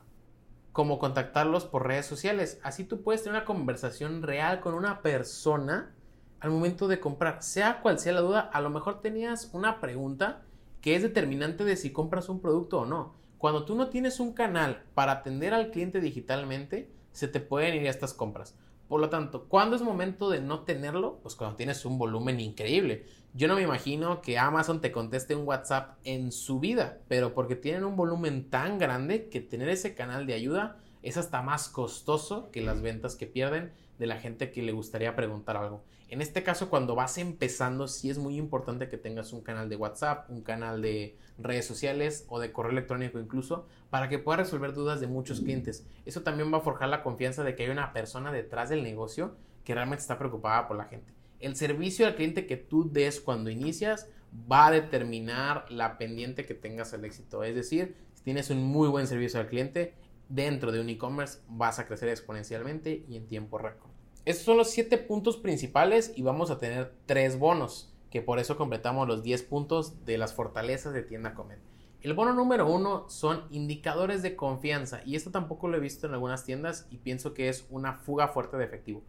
como 0.72 1.00
contactarlos 1.00 1.66
por 1.66 1.88
redes 1.88 2.06
sociales. 2.06 2.60
Así 2.64 2.84
tú 2.84 3.02
puedes 3.02 3.24
tener 3.24 3.38
una 3.38 3.46
conversación 3.46 4.22
real 4.22 4.60
con 4.60 4.76
una 4.76 5.02
persona 5.02 5.96
al 6.40 6.52
momento 6.52 6.88
de 6.88 7.00
comprar. 7.00 7.42
Sea 7.42 7.82
cual 7.82 7.98
sea 7.98 8.14
la 8.14 8.22
duda, 8.22 8.42
a 8.42 8.62
lo 8.62 8.70
mejor 8.70 9.02
tenías 9.02 9.50
una 9.54 9.80
pregunta 9.80 10.44
que 10.82 10.96
es 10.96 11.02
determinante 11.02 11.64
de 11.64 11.78
si 11.78 11.92
compras 11.92 12.30
un 12.30 12.42
producto 12.42 12.82
o 12.82 12.86
no. 12.86 13.16
Cuando 13.46 13.64
tú 13.64 13.76
no 13.76 13.90
tienes 13.90 14.20
un 14.20 14.34
canal 14.34 14.82
para 14.96 15.12
atender 15.12 15.54
al 15.54 15.70
cliente 15.70 16.02
digitalmente, 16.02 16.90
se 17.12 17.28
te 17.28 17.40
pueden 17.40 17.76
ir 17.76 17.86
estas 17.86 18.12
compras. 18.12 18.58
Por 18.88 19.00
lo 19.00 19.10
tanto, 19.10 19.44
¿cuándo 19.48 19.76
es 19.76 19.84
momento 19.84 20.32
de 20.32 20.42
no 20.42 20.62
tenerlo? 20.62 21.20
Pues 21.22 21.36
cuando 21.36 21.56
tienes 21.56 21.86
un 21.86 22.00
volumen 22.00 22.40
increíble. 22.40 23.06
Yo 23.36 23.48
no 23.48 23.54
me 23.54 23.62
imagino 23.62 24.24
que 24.24 24.40
Amazon 24.40 24.82
te 24.82 24.92
conteste 24.92 25.36
un 25.36 25.48
WhatsApp 25.48 26.00
en 26.06 26.32
su 26.32 26.60
vida, 26.60 26.98
pero 27.08 27.36
porque 27.36 27.56
tienen 27.56 27.86
un 27.86 27.96
volumen 27.96 28.50
tan 28.50 28.80
grande 28.80 29.30
que 29.30 29.42
tener 29.42 29.70
ese 29.70 29.94
canal 29.94 30.26
de 30.26 30.34
ayuda 30.34 30.80
es 31.04 31.16
hasta 31.16 31.44
más 31.44 31.70
costoso 31.70 32.50
que 32.50 32.62
las 32.62 32.82
ventas 32.82 33.16
que 33.16 33.28
pierden 33.28 33.74
de 33.98 34.08
la 34.08 34.20
gente 34.20 34.52
que 34.52 34.62
le 34.62 34.72
gustaría 34.72 35.16
preguntar 35.16 35.58
algo. 35.58 35.84
En 36.08 36.22
este 36.22 36.44
caso, 36.44 36.70
cuando 36.70 36.96
vas 36.96 37.18
empezando, 37.18 37.88
sí 37.88 38.10
es 38.10 38.18
muy 38.18 38.38
importante 38.38 38.90
que 38.90 38.98
tengas 38.98 39.34
un 39.34 39.42
canal 39.42 39.70
de 39.70 39.76
WhatsApp, 39.76 40.30
un 40.30 40.42
canal 40.42 40.82
de 40.82 41.18
redes 41.40 41.66
sociales 41.66 42.26
o 42.30 42.40
de 42.40 42.52
correo 42.52 42.72
electrónico 42.72 43.20
incluso, 43.20 43.68
para 43.90 44.08
que 44.08 44.20
puedas 44.20 44.42
resolver 44.42 44.74
dudas 44.74 45.00
de 45.00 45.08
muchos 45.08 45.42
clientes. 45.42 45.86
Eso 46.06 46.22
también 46.22 46.54
va 46.54 46.60
a 46.60 46.62
forjar 46.62 46.90
la 46.90 47.02
confianza 47.02 47.44
de 47.44 47.56
que 47.56 47.64
hay 47.64 47.70
una 47.70 47.92
persona 47.92 48.32
detrás 48.32 48.70
del 48.70 48.84
negocio 48.84 49.36
que 49.64 49.74
realmente 49.74 50.02
está 50.02 50.20
preocupada 50.20 50.68
por 50.68 50.78
la 50.78 50.86
gente. 50.86 51.12
El 51.40 51.56
servicio 51.56 52.06
al 52.06 52.16
cliente 52.16 52.46
que 52.46 52.58
tú 52.58 52.90
des 52.92 53.20
cuando 53.20 53.50
inicias 53.50 54.08
va 54.52 54.68
a 54.68 54.72
determinar 54.72 55.66
la 55.70 55.98
pendiente 55.98 56.46
que 56.46 56.54
tengas 56.54 56.94
al 56.94 57.06
éxito. 57.06 57.44
Es 57.44 57.56
decir, 57.56 57.96
si 58.14 58.24
tienes 58.24 58.50
un 58.50 58.64
muy 58.64 58.88
buen 58.88 59.08
servicio 59.08 59.40
al 59.40 59.48
cliente, 59.48 59.94
dentro 60.30 60.72
de 60.72 60.82
un 60.82 60.90
e-commerce 60.90 61.40
vas 61.48 61.80
a 61.80 61.88
crecer 61.88 62.10
exponencialmente 62.10 63.06
y 63.08 63.18
en 63.18 63.28
tiempo 63.28 63.58
récord. 63.58 63.92
Estos 64.26 64.46
son 64.46 64.58
los 64.58 64.72
7 64.72 64.98
puntos 64.98 65.38
principales 65.38 66.12
y 66.16 66.24
vamos 66.24 66.50
a 66.50 66.58
tener 66.58 66.94
3 67.06 67.38
bonos, 67.38 67.94
que 68.10 68.22
por 68.22 68.40
eso 68.40 68.58
completamos 68.58 69.08
los 69.08 69.22
10 69.22 69.44
puntos 69.44 70.04
de 70.06 70.18
las 70.18 70.34
fortalezas 70.34 70.94
de 70.94 71.04
tienda 71.04 71.34
Comet. 71.34 71.60
El 72.02 72.14
bono 72.14 72.34
número 72.34 72.68
1 72.72 73.10
son 73.10 73.46
indicadores 73.50 74.22
de 74.22 74.36
confianza 74.36 75.02
y 75.06 75.16
esto 75.16 75.32
tampoco 75.32 75.68
lo 75.68 75.78
he 75.78 75.80
visto 75.80 76.06
en 76.06 76.14
algunas 76.14 76.44
tiendas 76.44 76.88
y 76.92 76.98
pienso 76.98 77.34
que 77.34 77.50
es 77.50 77.66
una 77.70 77.94
fuga 77.94 78.28
fuerte 78.28 78.58
de 78.58 78.66
efectivo. 78.66 79.04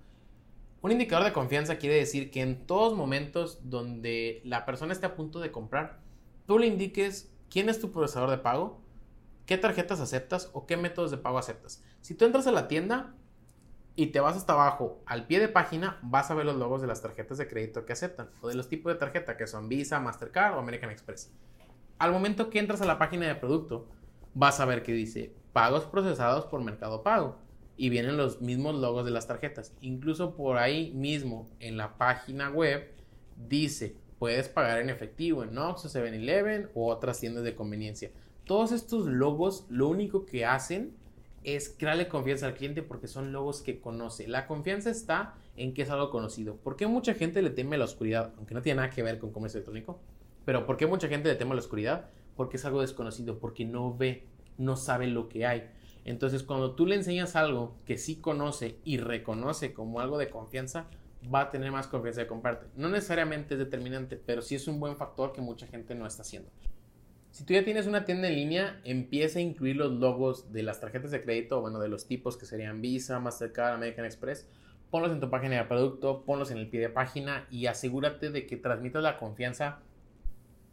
Un 0.83 0.93
indicador 0.93 1.25
de 1.25 1.33
confianza 1.33 1.77
quiere 1.77 1.97
decir 1.97 2.31
que 2.31 2.43
en 2.43 2.67
todos 2.67 2.97
momentos 2.97 3.61
donde 3.71 4.41
la 4.45 4.65
persona 4.65 4.93
esté 4.93 5.07
a 5.07 5.17
punto 5.17 5.41
de 5.41 5.51
comprar, 5.51 6.01
tú 6.47 6.59
le 6.59 6.67
indiques 6.67 7.31
quién 7.51 7.69
es 7.69 7.81
tu 7.81 7.91
procesador 7.91 8.31
de 8.31 8.39
pago, 8.39 8.81
qué 9.47 9.57
tarjetas 9.57 10.01
aceptas 10.01 10.51
o 10.53 10.67
qué 10.67 10.77
métodos 10.77 11.11
de 11.11 11.19
pago 11.19 11.39
aceptas. 11.39 11.83
Si 12.01 12.15
tú 12.15 12.25
entras 12.25 12.47
a 12.47 12.53
la 12.53 12.69
tienda, 12.69 13.15
y 13.97 14.09
te 14.09 14.21
vas 14.21 14.37
hasta 14.37 14.53
abajo 14.53 15.03
al 15.07 15.27
pie 15.27 15.41
de 15.41 15.49
página, 15.49 15.99
vas 16.03 16.31
a 16.31 16.35
ver 16.35 16.45
los 16.45 16.57
logos 16.57 16.83
de 16.83 16.87
las 16.87 17.01
tarjetas 17.01 17.39
de 17.39 17.49
crédito 17.49 17.87
que 17.87 17.95
aceptan 17.95 18.29
o 18.43 18.49
de 18.49 18.55
los 18.55 18.69
tipos 18.69 18.93
de 18.93 18.99
tarjeta 18.99 19.39
que 19.39 19.47
son 19.47 19.71
Visa, 19.71 19.99
Mastercard 19.99 20.55
o 20.55 20.59
American 20.59 20.91
Express. 20.91 21.33
Al 21.99 22.13
momento 22.13 22.51
que 22.51 22.59
entras 22.59 22.83
a 22.83 22.87
la 22.87 22.99
página 22.99 23.27
de 23.27 23.35
producto, 23.35 23.89
vas 24.35 24.61
a 24.61 24.67
ver 24.67 24.83
que 24.83 24.93
dice 24.93 25.35
pagos 25.55 25.85
procesados 25.85 26.45
por 26.45 26.63
Mercado 26.63 27.03
Pago 27.03 27.39
y 27.79 27.89
vienen 27.89 28.19
los 28.19 28.43
mismos 28.43 28.75
logos 28.75 29.07
de 29.07 29.13
las 29.13 29.27
tarjetas. 29.27 29.73
Incluso 29.81 30.37
por 30.37 30.59
ahí 30.59 30.93
mismo 30.93 31.49
en 31.59 31.79
la 31.79 31.97
página 31.97 32.51
web 32.51 32.93
dice 33.49 33.97
puedes 34.19 34.49
pagar 34.49 34.81
en 34.81 34.91
efectivo 34.91 35.43
en 35.43 35.57
Oxxo, 35.57 35.89
7-Eleven 35.89 36.71
u 36.75 36.89
otras 36.89 37.19
tiendas 37.19 37.45
de 37.45 37.55
conveniencia. 37.55 38.11
Todos 38.47 38.71
estos 38.71 39.07
logos 39.07 39.67
lo 39.71 39.89
único 39.89 40.25
que 40.25 40.45
hacen 40.45 40.95
es 41.43 41.69
crearle 41.69 42.07
confianza 42.07 42.47
al 42.47 42.55
cliente 42.55 42.81
porque 42.81 43.09
son 43.09 43.33
logos 43.33 43.61
que 43.61 43.81
conoce. 43.81 44.29
La 44.29 44.47
confianza 44.47 44.89
está 44.89 45.35
en 45.57 45.75
que 45.75 45.83
es 45.83 45.91
algo 45.91 46.11
conocido. 46.11 46.55
¿Por 46.55 46.77
qué 46.77 46.87
mucha 46.87 47.15
gente 47.15 47.43
le 47.43 47.51
teme 47.51 47.75
a 47.75 47.81
la 47.81 47.87
oscuridad? 47.87 48.33
Aunque 48.37 48.55
no 48.55 48.63
tiene 48.63 48.77
nada 48.77 48.91
que 48.91 49.03
ver 49.03 49.19
con 49.19 49.33
comercio 49.33 49.59
electrónico. 49.59 49.99
Pero 50.45 50.65
¿por 50.65 50.77
qué 50.77 50.87
mucha 50.87 51.09
gente 51.09 51.29
le 51.29 51.35
teme 51.35 51.51
a 51.51 51.55
la 51.55 51.61
oscuridad? 51.61 52.09
Porque 52.37 52.57
es 52.57 52.65
algo 52.65 52.83
desconocido, 52.83 53.41
porque 53.41 53.65
no 53.65 53.97
ve, 53.97 54.29
no 54.59 54.77
sabe 54.77 55.09
lo 55.09 55.29
que 55.29 55.45
hay. 55.45 55.69
Entonces, 56.05 56.45
cuando 56.45 56.77
tú 56.77 56.87
le 56.87 56.95
enseñas 56.95 57.35
algo 57.35 57.75
que 57.85 57.99
sí 57.99 58.21
conoce 58.21 58.79
y 58.85 58.99
reconoce 58.99 59.75
como 59.75 59.99
algo 59.99 60.19
de 60.19 60.31
confianza, 60.31 60.87
va 61.35 61.41
a 61.41 61.51
tener 61.51 61.73
más 61.73 61.89
confianza 61.89 62.21
de 62.21 62.29
comprarte. 62.29 62.67
No 62.77 62.89
necesariamente 62.89 63.55
es 63.55 63.59
determinante, 63.59 64.17
pero 64.17 64.41
sí 64.41 64.55
es 64.55 64.69
un 64.69 64.79
buen 64.79 64.97
factor 64.97 65.33
que 65.33 65.41
mucha 65.41 65.67
gente 65.67 65.97
no 65.97 66.07
está 66.07 66.23
haciendo. 66.23 66.49
Si 67.37 67.45
tú 67.45 67.53
ya 67.53 67.63
tienes 67.67 67.87
una 67.87 68.07
tienda 68.07 68.29
en 68.29 68.35
línea, 68.35 68.81
empieza 68.83 69.41
a 69.41 69.43
incluir 69.43 69.77
los 69.77 69.93
logos 69.93 70.55
de 70.55 70.63
las 70.63 70.81
tarjetas 70.81 71.11
de 71.11 71.23
crédito, 71.23 71.61
bueno, 71.61 71.79
de 71.79 71.89
los 71.89 72.07
tipos 72.07 72.39
que 72.39 72.47
serían 72.47 72.81
Visa, 72.81 73.21
Mastercard, 73.21 73.75
American 73.75 74.07
Express. 74.07 74.49
Ponlos 74.91 75.13
en 75.13 75.21
tu 75.21 75.29
página 75.29 75.57
de 75.57 75.65
producto, 75.65 76.25
ponlos 76.25 76.51
en 76.51 76.57
el 76.57 76.71
pie 76.71 76.81
de 76.81 76.89
página 76.89 77.47
y 77.51 77.67
asegúrate 77.67 78.31
de 78.31 78.47
que 78.47 78.57
transmitas 78.57 79.03
la 79.03 79.19
confianza, 79.19 79.81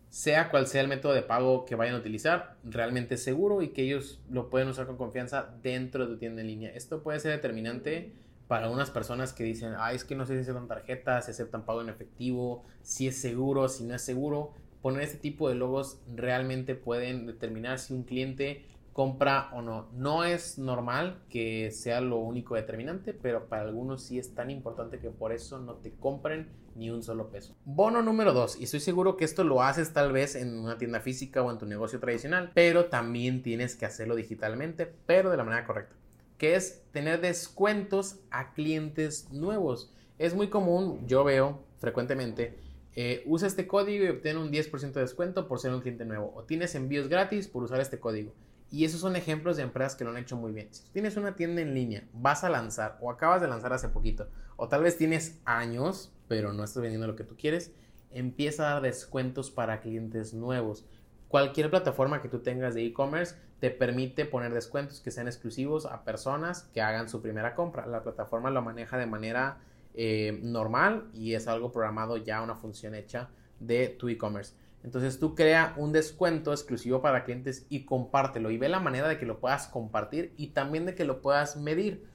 sea 0.07 0.49
cual 0.51 0.65
sea 0.65 0.79
el 0.79 0.87
método 0.87 1.11
de 1.11 1.23
pago 1.23 1.65
que 1.65 1.75
vayan 1.75 1.95
a 1.95 1.97
utilizar, 1.97 2.55
realmente 2.63 3.17
seguro 3.17 3.61
y 3.61 3.73
que 3.73 3.81
ellos 3.81 4.21
lo 4.29 4.49
pueden 4.49 4.69
usar 4.69 4.87
con 4.87 4.95
confianza 4.95 5.53
dentro 5.61 6.05
de 6.05 6.13
tu 6.13 6.17
tienda 6.17 6.39
en 6.39 6.47
línea. 6.47 6.71
Esto 6.73 7.03
puede 7.03 7.19
ser 7.19 7.31
determinante 7.31 8.13
para 8.47 8.69
unas 8.69 8.89
personas 8.89 9.33
que 9.33 9.43
dicen, 9.43 9.73
ah, 9.77 9.91
es 9.91 10.05
que 10.05 10.15
no 10.15 10.25
sé 10.25 10.35
si 10.35 10.43
aceptan 10.43 10.69
tarjetas, 10.69 11.25
si 11.25 11.31
aceptan 11.31 11.65
pago 11.65 11.81
en 11.81 11.89
efectivo, 11.89 12.63
si 12.83 13.05
es 13.09 13.17
seguro, 13.17 13.67
si 13.67 13.83
no 13.83 13.95
es 13.95 14.01
seguro 14.01 14.53
poner 14.83 15.01
este 15.01 15.17
tipo 15.17 15.47
de 15.47 15.55
logos 15.55 16.01
realmente 16.13 16.75
pueden 16.75 17.25
determinar 17.25 17.79
si 17.79 17.93
un 17.93 18.03
cliente 18.03 18.65
compra 18.91 19.49
o 19.53 19.61
no. 19.61 19.87
No 19.93 20.25
es 20.25 20.59
normal 20.59 21.23
que 21.29 21.71
sea 21.71 22.01
lo 22.01 22.17
único 22.17 22.55
determinante, 22.55 23.13
pero 23.13 23.47
para 23.47 23.63
algunos 23.63 24.03
sí 24.03 24.19
es 24.19 24.35
tan 24.35 24.51
importante 24.51 24.99
que 24.99 25.09
por 25.09 25.31
eso 25.31 25.57
no 25.57 25.75
te 25.75 25.93
compren 25.93 26.49
ni 26.75 26.89
un 26.89 27.01
solo 27.01 27.29
peso. 27.29 27.55
Bono 27.63 28.01
número 28.01 28.33
2, 28.33 28.59
y 28.59 28.65
estoy 28.65 28.81
seguro 28.81 29.15
que 29.15 29.23
esto 29.23 29.45
lo 29.45 29.63
haces 29.63 29.93
tal 29.93 30.11
vez 30.11 30.35
en 30.35 30.59
una 30.59 30.77
tienda 30.77 30.99
física 30.99 31.41
o 31.41 31.49
en 31.49 31.57
tu 31.57 31.65
negocio 31.65 32.01
tradicional, 32.01 32.51
pero 32.53 32.85
también 32.85 33.41
tienes 33.41 33.77
que 33.77 33.85
hacerlo 33.85 34.15
digitalmente, 34.15 34.93
pero 35.05 35.31
de 35.31 35.37
la 35.37 35.45
manera 35.45 35.65
correcta, 35.65 35.95
que 36.37 36.55
es 36.55 36.83
tener 36.91 37.21
descuentos 37.21 38.19
a 38.31 38.53
clientes 38.53 39.31
nuevos. 39.31 39.93
Es 40.19 40.35
muy 40.35 40.49
común, 40.49 41.07
yo 41.07 41.23
veo 41.23 41.63
frecuentemente, 41.79 42.57
eh, 42.95 43.23
usa 43.25 43.47
este 43.47 43.67
código 43.67 44.05
y 44.05 44.09
obtén 44.09 44.37
un 44.37 44.51
10% 44.51 44.91
de 44.91 45.01
descuento 45.01 45.47
por 45.47 45.59
ser 45.59 45.73
un 45.73 45.81
cliente 45.81 46.05
nuevo. 46.05 46.31
O 46.35 46.43
tienes 46.43 46.75
envíos 46.75 47.07
gratis 47.07 47.47
por 47.47 47.63
usar 47.63 47.79
este 47.79 47.99
código. 47.99 48.33
Y 48.69 48.85
esos 48.85 49.01
son 49.01 49.15
ejemplos 49.15 49.57
de 49.57 49.63
empresas 49.63 49.95
que 49.95 50.03
lo 50.03 50.09
han 50.09 50.17
hecho 50.17 50.35
muy 50.35 50.51
bien. 50.51 50.67
Si 50.71 50.89
tienes 50.91 51.15
una 51.15 51.35
tienda 51.35 51.61
en 51.61 51.75
línea, 51.75 52.07
vas 52.13 52.43
a 52.43 52.49
lanzar 52.49 52.97
o 53.01 53.11
acabas 53.11 53.41
de 53.41 53.47
lanzar 53.47 53.71
hace 53.71 53.89
poquito, 53.89 54.29
o 54.55 54.67
tal 54.67 54.81
vez 54.81 54.97
tienes 54.97 55.39
años, 55.45 56.11
pero 56.27 56.53
no 56.53 56.63
estás 56.63 56.81
vendiendo 56.81 57.05
lo 57.05 57.15
que 57.15 57.23
tú 57.23 57.35
quieres, 57.37 57.71
empieza 58.09 58.63
a 58.63 58.73
dar 58.73 58.81
descuentos 58.81 59.51
para 59.51 59.79
clientes 59.79 60.33
nuevos. 60.33 60.85
Cualquier 61.27 61.69
plataforma 61.69 62.21
que 62.21 62.29
tú 62.29 62.39
tengas 62.39 62.73
de 62.73 62.85
e-commerce 62.85 63.35
te 63.59 63.71
permite 63.71 64.25
poner 64.25 64.53
descuentos 64.53 64.99
que 64.99 65.11
sean 65.11 65.27
exclusivos 65.27 65.85
a 65.85 66.03
personas 66.03 66.63
que 66.73 66.81
hagan 66.81 67.09
su 67.09 67.21
primera 67.21 67.55
compra. 67.55 67.85
La 67.85 68.03
plataforma 68.03 68.49
lo 68.49 68.61
maneja 68.61 68.97
de 68.97 69.05
manera 69.05 69.59
eh, 69.95 70.39
normal 70.41 71.09
y 71.13 71.33
es 71.33 71.47
algo 71.47 71.71
programado 71.71 72.17
ya, 72.17 72.41
una 72.41 72.55
función 72.55 72.95
hecha 72.95 73.29
de 73.59 73.89
tu 73.89 74.09
e-commerce. 74.09 74.55
Entonces 74.83 75.19
tú 75.19 75.33
crea 75.33 75.73
un 75.77 75.93
descuento 75.93 76.51
exclusivo 76.51 77.01
para 77.01 77.23
clientes 77.23 77.65
y 77.69 77.85
compártelo 77.85 78.51
y 78.51 78.57
ve 78.57 78.67
la 78.67 78.81
manera 78.81 79.07
de 79.07 79.17
que 79.17 79.25
lo 79.25 79.39
puedas 79.39 79.67
compartir 79.67 80.33
y 80.35 80.47
también 80.47 80.85
de 80.85 80.93
que 80.93 81.05
lo 81.05 81.21
puedas 81.21 81.55
medir. 81.55 82.05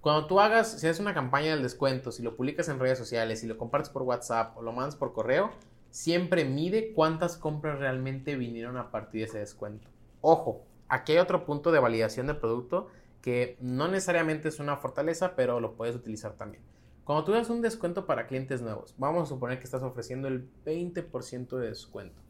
Cuando 0.00 0.26
tú 0.26 0.40
hagas, 0.40 0.80
si 0.80 0.86
haces 0.86 1.00
una 1.00 1.14
campaña 1.14 1.50
del 1.50 1.62
descuento, 1.62 2.12
si 2.12 2.22
lo 2.22 2.36
publicas 2.36 2.68
en 2.68 2.78
redes 2.78 2.98
sociales, 2.98 3.40
si 3.40 3.46
lo 3.46 3.58
compartes 3.58 3.90
por 3.90 4.02
WhatsApp 4.02 4.56
o 4.56 4.62
lo 4.62 4.72
mandas 4.72 4.96
por 4.96 5.12
correo, 5.12 5.50
siempre 5.90 6.44
mide 6.44 6.92
cuántas 6.92 7.36
compras 7.36 7.78
realmente 7.78 8.36
vinieron 8.36 8.76
a 8.76 8.90
partir 8.90 9.20
de 9.20 9.26
ese 9.26 9.38
descuento. 9.38 9.88
Ojo, 10.20 10.64
aquí 10.88 11.12
hay 11.12 11.18
otro 11.18 11.44
punto 11.44 11.72
de 11.72 11.80
validación 11.80 12.26
del 12.26 12.36
producto 12.36 12.88
que 13.20 13.56
no 13.60 13.88
necesariamente 13.88 14.48
es 14.48 14.58
una 14.58 14.76
fortaleza, 14.76 15.34
pero 15.36 15.60
lo 15.60 15.74
puedes 15.74 15.94
utilizar 15.94 16.32
también. 16.32 16.62
Cuando 17.04 17.24
tú 17.24 17.32
das 17.32 17.50
un 17.50 17.62
descuento 17.62 18.06
para 18.06 18.28
clientes 18.28 18.62
nuevos, 18.62 18.94
vamos 18.96 19.24
a 19.24 19.26
suponer 19.26 19.58
que 19.58 19.64
estás 19.64 19.82
ofreciendo 19.82 20.28
el 20.28 20.48
20% 20.64 21.56
de 21.56 21.66
descuento. 21.66 22.22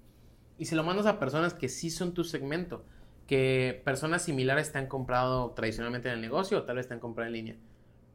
Y 0.56 0.64
si 0.64 0.74
lo 0.74 0.82
mandas 0.82 1.04
a 1.04 1.18
personas 1.18 1.52
que 1.52 1.68
sí 1.68 1.90
son 1.90 2.14
tu 2.14 2.24
segmento, 2.24 2.82
que 3.26 3.82
personas 3.84 4.22
similares 4.22 4.72
te 4.72 4.78
han 4.78 4.86
comprado 4.86 5.50
tradicionalmente 5.50 6.08
en 6.08 6.14
el 6.14 6.20
negocio 6.22 6.58
o 6.58 6.62
tal 6.62 6.76
vez 6.76 6.88
te 6.88 6.94
han 6.94 7.00
comprado 7.00 7.26
en 7.26 7.34
línea, 7.34 7.56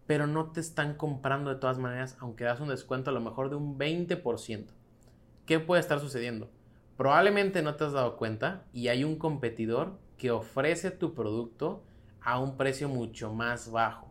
pero 0.07 0.25
no 0.25 0.51
te 0.51 0.59
están 0.59 0.95
comprando 0.95 1.51
de 1.51 1.59
todas 1.59 1.77
maneras, 1.77 2.17
aunque 2.19 2.45
das 2.45 2.59
un 2.59 2.69
descuento 2.69 3.11
a 3.11 3.13
lo 3.13 3.21
mejor 3.21 3.51
de 3.51 3.55
un 3.55 3.77
20%. 3.77 4.65
¿Qué 5.45 5.59
puede 5.59 5.81
estar 5.81 5.99
sucediendo? 5.99 6.49
Probablemente 6.97 7.61
no 7.61 7.75
te 7.75 7.83
has 7.83 7.93
dado 7.93 8.17
cuenta 8.17 8.65
y 8.73 8.87
hay 8.87 9.03
un 9.03 9.17
competidor 9.17 9.99
que 10.17 10.31
ofrece 10.31 10.89
tu 10.89 11.13
producto 11.13 11.83
a 12.19 12.39
un 12.39 12.57
precio 12.57 12.89
mucho 12.89 13.31
más 13.31 13.69
bajo 13.69 14.06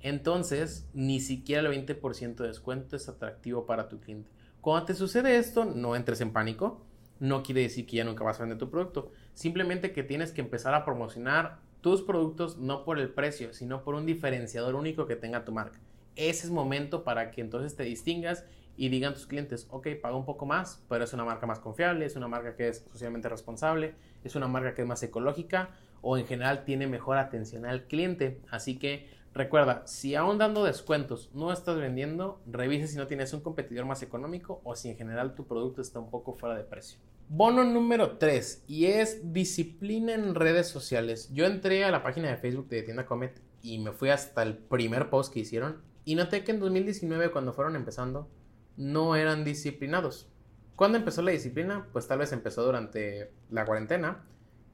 entonces 0.00 0.88
ni 0.94 1.20
siquiera 1.20 1.68
el 1.68 1.86
20% 1.86 2.36
de 2.36 2.48
descuento 2.48 2.96
es 2.96 3.08
atractivo 3.08 3.66
para 3.66 3.88
tu 3.88 4.00
cliente. 4.00 4.30
Cuando 4.60 4.86
te 4.86 4.94
sucede 4.94 5.36
esto, 5.36 5.64
no 5.64 5.94
entres 5.94 6.20
en 6.20 6.32
pánico. 6.32 6.80
No 7.18 7.42
quiere 7.42 7.62
decir 7.62 7.86
que 7.86 7.96
ya 7.96 8.04
nunca 8.04 8.24
vas 8.24 8.38
a 8.38 8.42
vender 8.42 8.58
tu 8.58 8.68
producto. 8.68 9.10
Simplemente 9.32 9.92
que 9.92 10.02
tienes 10.02 10.32
que 10.32 10.40
empezar 10.40 10.74
a 10.74 10.84
promocionar 10.84 11.60
tus 11.80 12.02
productos 12.02 12.58
no 12.58 12.84
por 12.84 12.98
el 12.98 13.10
precio, 13.10 13.54
sino 13.54 13.84
por 13.84 13.94
un 13.94 14.06
diferenciador 14.06 14.74
único 14.74 15.06
que 15.06 15.16
tenga 15.16 15.44
tu 15.44 15.52
marca. 15.52 15.78
Ese 16.16 16.46
es 16.46 16.50
momento 16.50 17.04
para 17.04 17.30
que 17.30 17.42
entonces 17.42 17.76
te 17.76 17.84
distingas 17.84 18.44
y 18.76 18.88
digan 18.88 19.14
tus 19.14 19.26
clientes, 19.26 19.66
ok, 19.70 19.88
paga 20.02 20.16
un 20.16 20.24
poco 20.24 20.46
más, 20.46 20.82
pero 20.88 21.04
es 21.04 21.12
una 21.12 21.24
marca 21.24 21.46
más 21.46 21.60
confiable, 21.60 22.04
es 22.04 22.16
una 22.16 22.28
marca 22.28 22.56
que 22.56 22.68
es 22.68 22.84
socialmente 22.90 23.28
responsable, 23.28 23.94
es 24.24 24.34
una 24.34 24.48
marca 24.48 24.74
que 24.74 24.82
es 24.82 24.88
más 24.88 25.02
ecológica 25.02 25.70
o 26.02 26.18
en 26.18 26.26
general 26.26 26.64
tiene 26.64 26.86
mejor 26.86 27.18
atención 27.18 27.64
al 27.66 27.84
cliente. 27.84 28.40
Así 28.50 28.78
que 28.78 29.08
Recuerda, 29.36 29.82
si 29.84 30.14
aún 30.14 30.38
dando 30.38 30.64
descuentos 30.64 31.28
no 31.34 31.52
estás 31.52 31.76
vendiendo, 31.76 32.40
revisa 32.46 32.86
si 32.86 32.96
no 32.96 33.06
tienes 33.06 33.34
un 33.34 33.42
competidor 33.42 33.84
más 33.84 34.02
económico 34.02 34.62
o 34.64 34.74
si 34.74 34.88
en 34.88 34.96
general 34.96 35.34
tu 35.34 35.46
producto 35.46 35.82
está 35.82 36.00
un 36.00 36.08
poco 36.08 36.32
fuera 36.32 36.56
de 36.56 36.64
precio. 36.64 36.98
Bono 37.28 37.62
número 37.62 38.16
3 38.16 38.64
y 38.66 38.86
es 38.86 39.34
disciplina 39.34 40.14
en 40.14 40.34
redes 40.34 40.68
sociales. 40.68 41.28
Yo 41.34 41.44
entré 41.44 41.84
a 41.84 41.90
la 41.90 42.02
página 42.02 42.30
de 42.30 42.38
Facebook 42.38 42.70
de 42.70 42.82
Tienda 42.82 43.04
Comet 43.04 43.42
y 43.60 43.78
me 43.78 43.92
fui 43.92 44.08
hasta 44.08 44.42
el 44.42 44.56
primer 44.56 45.10
post 45.10 45.34
que 45.34 45.40
hicieron 45.40 45.82
y 46.06 46.14
noté 46.14 46.42
que 46.42 46.52
en 46.52 46.60
2019 46.60 47.30
cuando 47.30 47.52
fueron 47.52 47.76
empezando 47.76 48.30
no 48.78 49.16
eran 49.16 49.44
disciplinados. 49.44 50.30
¿Cuándo 50.76 50.96
empezó 50.96 51.20
la 51.20 51.32
disciplina? 51.32 51.88
Pues 51.92 52.08
tal 52.08 52.20
vez 52.20 52.32
empezó 52.32 52.64
durante 52.64 53.34
la 53.50 53.66
cuarentena 53.66 54.24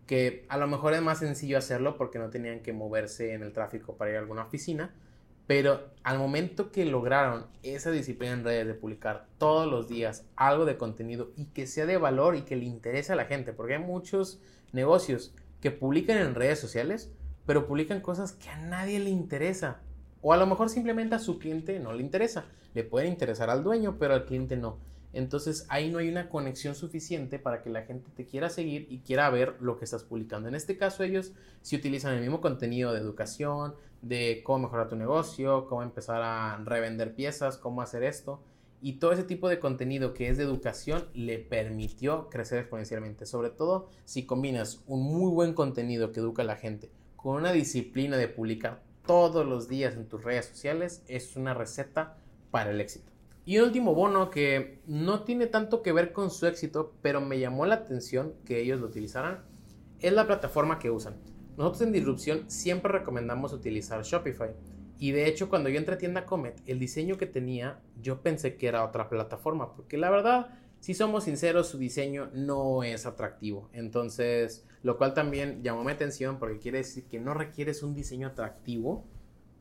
que 0.06 0.44
a 0.48 0.56
lo 0.56 0.66
mejor 0.66 0.94
es 0.94 1.02
más 1.02 1.18
sencillo 1.18 1.58
hacerlo 1.58 1.96
porque 1.96 2.18
no 2.18 2.30
tenían 2.30 2.60
que 2.60 2.72
moverse 2.72 3.34
en 3.34 3.42
el 3.42 3.52
tráfico 3.52 3.96
para 3.96 4.10
ir 4.10 4.16
a 4.16 4.20
alguna 4.20 4.42
oficina, 4.42 4.94
pero 5.46 5.90
al 6.02 6.18
momento 6.18 6.70
que 6.70 6.84
lograron 6.84 7.46
esa 7.62 7.90
disciplina 7.90 8.32
en 8.32 8.44
redes 8.44 8.66
de 8.66 8.74
publicar 8.74 9.26
todos 9.38 9.70
los 9.70 9.88
días 9.88 10.24
algo 10.36 10.64
de 10.64 10.76
contenido 10.76 11.32
y 11.36 11.46
que 11.46 11.66
sea 11.66 11.86
de 11.86 11.96
valor 11.96 12.36
y 12.36 12.42
que 12.42 12.56
le 12.56 12.64
interese 12.64 13.12
a 13.12 13.16
la 13.16 13.24
gente, 13.24 13.52
porque 13.52 13.74
hay 13.74 13.82
muchos 13.82 14.40
negocios 14.72 15.34
que 15.60 15.70
publican 15.70 16.18
en 16.18 16.34
redes 16.34 16.58
sociales, 16.58 17.10
pero 17.46 17.66
publican 17.66 18.00
cosas 18.00 18.32
que 18.32 18.50
a 18.50 18.56
nadie 18.56 18.98
le 18.98 19.10
interesa. 19.10 19.80
O 20.20 20.32
a 20.32 20.36
lo 20.36 20.46
mejor 20.46 20.68
simplemente 20.68 21.16
a 21.16 21.18
su 21.18 21.38
cliente 21.38 21.80
no 21.80 21.92
le 21.92 22.02
interesa. 22.02 22.44
Le 22.74 22.84
puede 22.84 23.08
interesar 23.08 23.50
al 23.50 23.64
dueño, 23.64 23.96
pero 23.98 24.14
al 24.14 24.24
cliente 24.24 24.56
no. 24.56 24.78
Entonces 25.12 25.66
ahí 25.68 25.90
no 25.90 25.98
hay 25.98 26.08
una 26.08 26.28
conexión 26.28 26.74
suficiente 26.74 27.38
para 27.38 27.62
que 27.62 27.70
la 27.70 27.82
gente 27.82 28.10
te 28.14 28.26
quiera 28.26 28.48
seguir 28.48 28.86
y 28.90 29.00
quiera 29.00 29.28
ver 29.30 29.56
lo 29.60 29.76
que 29.76 29.84
estás 29.84 30.04
publicando. 30.04 30.48
En 30.48 30.54
este 30.54 30.76
caso 30.76 31.02
ellos 31.02 31.32
sí 31.60 31.76
utilizan 31.76 32.14
el 32.14 32.20
mismo 32.20 32.40
contenido 32.40 32.92
de 32.92 33.00
educación, 33.00 33.74
de 34.00 34.42
cómo 34.44 34.64
mejorar 34.64 34.88
tu 34.88 34.96
negocio, 34.96 35.66
cómo 35.66 35.82
empezar 35.82 36.22
a 36.22 36.62
revender 36.64 37.14
piezas, 37.14 37.58
cómo 37.58 37.82
hacer 37.82 38.02
esto. 38.02 38.42
Y 38.80 38.94
todo 38.94 39.12
ese 39.12 39.22
tipo 39.22 39.48
de 39.48 39.60
contenido 39.60 40.12
que 40.12 40.28
es 40.28 40.38
de 40.38 40.44
educación 40.44 41.06
le 41.14 41.38
permitió 41.38 42.28
crecer 42.30 42.58
exponencialmente. 42.58 43.26
Sobre 43.26 43.50
todo 43.50 43.90
si 44.04 44.26
combinas 44.26 44.82
un 44.86 45.04
muy 45.04 45.30
buen 45.30 45.54
contenido 45.54 46.10
que 46.10 46.20
educa 46.20 46.42
a 46.42 46.46
la 46.46 46.56
gente 46.56 46.90
con 47.14 47.36
una 47.36 47.52
disciplina 47.52 48.16
de 48.16 48.26
publicar 48.26 48.82
todos 49.06 49.46
los 49.46 49.68
días 49.68 49.94
en 49.94 50.08
tus 50.08 50.24
redes 50.24 50.46
sociales, 50.46 51.04
es 51.06 51.36
una 51.36 51.54
receta 51.54 52.16
para 52.50 52.70
el 52.70 52.80
éxito. 52.80 53.11
Y 53.44 53.58
un 53.58 53.64
último 53.64 53.94
bono 53.94 54.30
que 54.30 54.80
no 54.86 55.24
tiene 55.24 55.46
tanto 55.46 55.82
que 55.82 55.92
ver 55.92 56.12
con 56.12 56.30
su 56.30 56.46
éxito, 56.46 56.94
pero 57.02 57.20
me 57.20 57.40
llamó 57.40 57.66
la 57.66 57.76
atención 57.76 58.34
que 58.44 58.60
ellos 58.60 58.80
lo 58.80 58.86
utilizaran, 58.86 59.42
es 59.98 60.12
la 60.12 60.26
plataforma 60.26 60.78
que 60.78 60.90
usan. 60.90 61.16
Nosotros 61.56 61.82
en 61.82 61.92
Disrupción 61.92 62.44
siempre 62.48 62.92
recomendamos 62.92 63.52
utilizar 63.52 64.02
Shopify. 64.02 64.50
Y 64.98 65.10
de 65.10 65.26
hecho, 65.26 65.48
cuando 65.48 65.68
yo 65.68 65.78
entré 65.78 65.96
a 65.96 65.98
tienda 65.98 66.24
Comet, 66.24 66.62
el 66.66 66.78
diseño 66.78 67.18
que 67.18 67.26
tenía, 67.26 67.80
yo 68.00 68.22
pensé 68.22 68.56
que 68.56 68.68
era 68.68 68.84
otra 68.84 69.08
plataforma, 69.08 69.74
porque 69.74 69.98
la 69.98 70.10
verdad, 70.10 70.50
si 70.78 70.94
somos 70.94 71.24
sinceros, 71.24 71.66
su 71.66 71.78
diseño 71.78 72.30
no 72.34 72.84
es 72.84 73.06
atractivo. 73.06 73.68
Entonces, 73.72 74.64
lo 74.82 74.98
cual 74.98 75.14
también 75.14 75.62
llamó 75.64 75.82
mi 75.82 75.90
atención 75.90 76.38
porque 76.38 76.58
quiere 76.58 76.78
decir 76.78 77.04
que 77.06 77.18
no 77.18 77.34
requieres 77.34 77.82
un 77.82 77.94
diseño 77.94 78.28
atractivo 78.28 79.04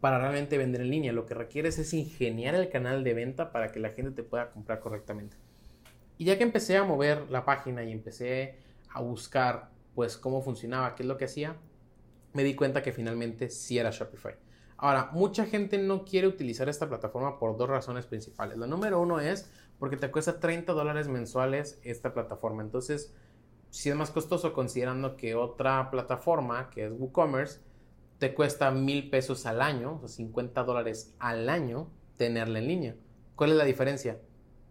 para 0.02 0.18
realmente 0.18 0.58
vender 0.58 0.82
en 0.82 0.90
línea. 0.90 1.14
Lo 1.14 1.26
que 1.26 1.36
requieres 1.36 1.80
es 1.80 1.94
ingeniar 1.94 2.56
el 2.56 2.70
canal 2.70 3.04
de 3.04 3.14
venta 3.14 3.52
para 3.52 3.72
que 3.72 3.80
la 3.80 3.92
gente 3.92 4.12
te 4.12 4.24
pueda 4.24 4.52
comprar 4.52 4.80
correctamente. 4.82 5.38
Y 6.18 6.26
ya 6.26 6.38
que 6.38 6.44
empecé 6.44 6.76
a 6.76 6.84
mover 6.84 7.30
la 7.30 7.46
página 7.46 7.84
y 7.84 7.92
empecé 7.92 8.58
a 8.90 9.02
buscar 9.02 9.70
pues 9.96 10.18
cómo 10.18 10.42
funcionaba, 10.42 10.96
qué 10.96 11.04
es 11.04 11.08
lo 11.08 11.18
que 11.18 11.26
hacía, 11.26 11.56
me 12.34 12.44
di 12.44 12.56
cuenta 12.56 12.82
que 12.82 12.92
finalmente 12.92 13.50
sí 13.50 13.78
era 13.78 13.92
Shopify. 13.92 14.36
Ahora, 14.78 15.10
mucha 15.14 15.46
gente 15.46 15.78
no 15.78 16.06
quiere 16.06 16.28
utilizar 16.28 16.68
esta 16.68 16.90
plataforma 16.90 17.38
por 17.38 17.56
dos 17.56 17.70
razones 17.70 18.08
principales. 18.08 18.58
La 18.58 18.66
número 18.66 19.00
uno 19.00 19.20
es 19.20 19.52
porque 19.78 19.98
te 19.98 20.10
cuesta 20.10 20.40
30 20.40 20.74
dólares 20.74 21.08
mensuales 21.08 21.80
esta 21.84 22.14
plataforma. 22.14 22.64
Entonces, 22.64 23.14
si 23.70 23.90
es 23.90 23.96
más 23.96 24.10
costoso 24.10 24.54
considerando 24.54 25.18
que 25.18 25.36
otra 25.36 25.92
plataforma, 25.92 26.70
que 26.72 26.86
es 26.86 26.92
WooCommerce, 26.92 27.60
te 28.22 28.36
cuesta 28.36 28.70
mil 28.70 29.10
pesos 29.10 29.48
al 29.48 29.64
año, 29.64 30.00
o 30.04 30.08
50 30.08 30.64
dólares 30.64 31.16
al 31.18 31.50
año, 31.50 31.88
tenerla 32.18 32.60
en 32.60 32.68
línea. 32.68 32.96
¿Cuál 33.36 33.50
es 33.50 33.56
la 33.56 33.64
diferencia? 33.64 34.20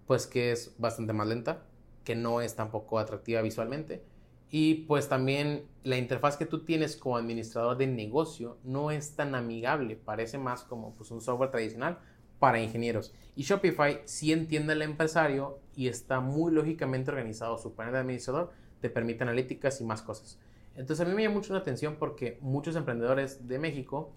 Pues 0.07 0.29
que 0.29 0.53
es 0.53 0.77
bastante 0.79 1.15
más 1.15 1.27
lenta, 1.27 1.65
que 2.05 2.15
no 2.15 2.43
es 2.43 2.55
tampoco 2.55 3.01
atractiva 3.01 3.43
visualmente. 3.43 4.05
Y 4.53 4.85
pues 4.85 5.09
también 5.09 5.65
la 5.83 5.99
interfaz 5.99 6.37
que 6.37 6.47
tú 6.47 6.65
tienes 6.65 6.95
como 6.97 7.17
administrador 7.17 7.77
de 7.77 7.89
negocio 7.89 8.57
no 8.63 8.93
es 8.93 9.17
tan 9.17 9.35
amigable, 9.35 9.97
parece 9.97 10.39
más 10.39 10.63
como 10.63 10.95
pues, 10.95 11.11
un 11.11 11.21
software 11.21 11.51
tradicional 11.51 11.99
para 12.39 12.61
ingenieros. 12.61 13.13
Y 13.35 13.43
Shopify 13.43 14.01
sí 14.05 14.33
entiende 14.33 14.75
al 14.75 14.83
empresario 14.83 15.59
y 15.75 15.89
está 15.89 16.21
muy 16.21 16.53
lógicamente 16.53 17.11
organizado. 17.11 17.59
Su 17.59 17.75
panel 17.75 17.95
de 17.95 17.99
administrador 17.99 18.53
te 18.81 18.91
permite 18.91 19.25
analíticas 19.25 19.81
y 19.81 19.85
más 19.85 20.03
cosas. 20.03 20.39
Entonces 20.81 21.05
a 21.05 21.09
mí 21.09 21.15
me 21.15 21.23
llama 21.23 21.35
mucho 21.35 21.53
la 21.53 21.59
atención 21.59 21.97
porque 21.99 22.39
muchos 22.41 22.75
emprendedores 22.75 23.47
de 23.47 23.59
México 23.59 24.15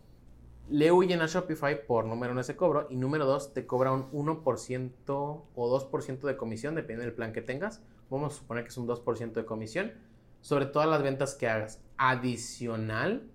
le 0.69 0.93
huyen 0.93 1.21
a 1.21 1.26
Shopify 1.26 1.86
por 1.86 2.06
número 2.06 2.32
uno 2.32 2.39
ese 2.39 2.56
cobro 2.56 2.88
y 2.89 2.95
número 2.95 3.26
dos 3.26 3.54
te 3.54 3.65
cobra 3.67 3.91
un 3.91 4.10
1% 4.12 5.04
o 5.08 5.43
2% 5.56 6.21
de 6.21 6.38
comisión, 6.38 6.73
depende 6.73 7.04
del 7.04 7.13
plan 7.13 7.34
que 7.34 7.41
tengas. 7.41 7.82
Vamos 8.10 8.34
a 8.34 8.38
suponer 8.38 8.63
que 8.63 8.69
es 8.69 8.78
un 8.78 8.88
2% 8.88 9.34
de 9.34 9.45
comisión 9.45 9.91
sobre 10.39 10.65
todas 10.65 10.88
las 10.88 11.04
ventas 11.04 11.36
que 11.36 11.49
hagas. 11.49 11.82
Adicional 11.97 13.30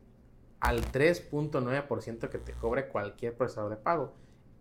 al 0.61 0.81
3.9% 0.91 2.31
que 2.31 2.38
te 2.38 2.53
cobre 2.55 2.88
cualquier 2.88 3.37
procesador 3.37 3.69
de 3.69 3.77
pago. 3.77 4.14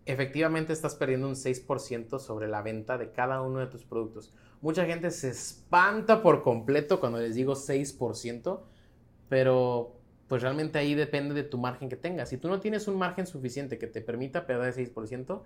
Efectivamente 0.08 0.72
estás 0.72 0.94
perdiendo 0.94 1.28
un 1.28 1.34
6% 1.34 2.18
sobre 2.18 2.48
la 2.48 2.62
venta 2.62 2.96
de 2.96 3.12
cada 3.12 3.42
uno 3.42 3.58
de 3.58 3.66
tus 3.66 3.84
productos. 3.84 4.32
Mucha 4.62 4.86
gente 4.86 5.10
se 5.10 5.28
espanta 5.28 6.22
por 6.22 6.42
completo 6.42 6.98
cuando 6.98 7.18
les 7.18 7.34
digo 7.34 7.52
6%, 7.52 8.60
pero 9.28 9.92
pues 10.26 10.40
realmente 10.40 10.78
ahí 10.78 10.94
depende 10.94 11.34
de 11.34 11.42
tu 11.42 11.58
margen 11.58 11.90
que 11.90 11.96
tengas. 11.96 12.30
Si 12.30 12.38
tú 12.38 12.48
no 12.48 12.58
tienes 12.58 12.88
un 12.88 12.96
margen 12.96 13.26
suficiente 13.26 13.76
que 13.76 13.86
te 13.86 14.00
permita 14.00 14.46
perder 14.46 14.72
6%, 14.72 15.42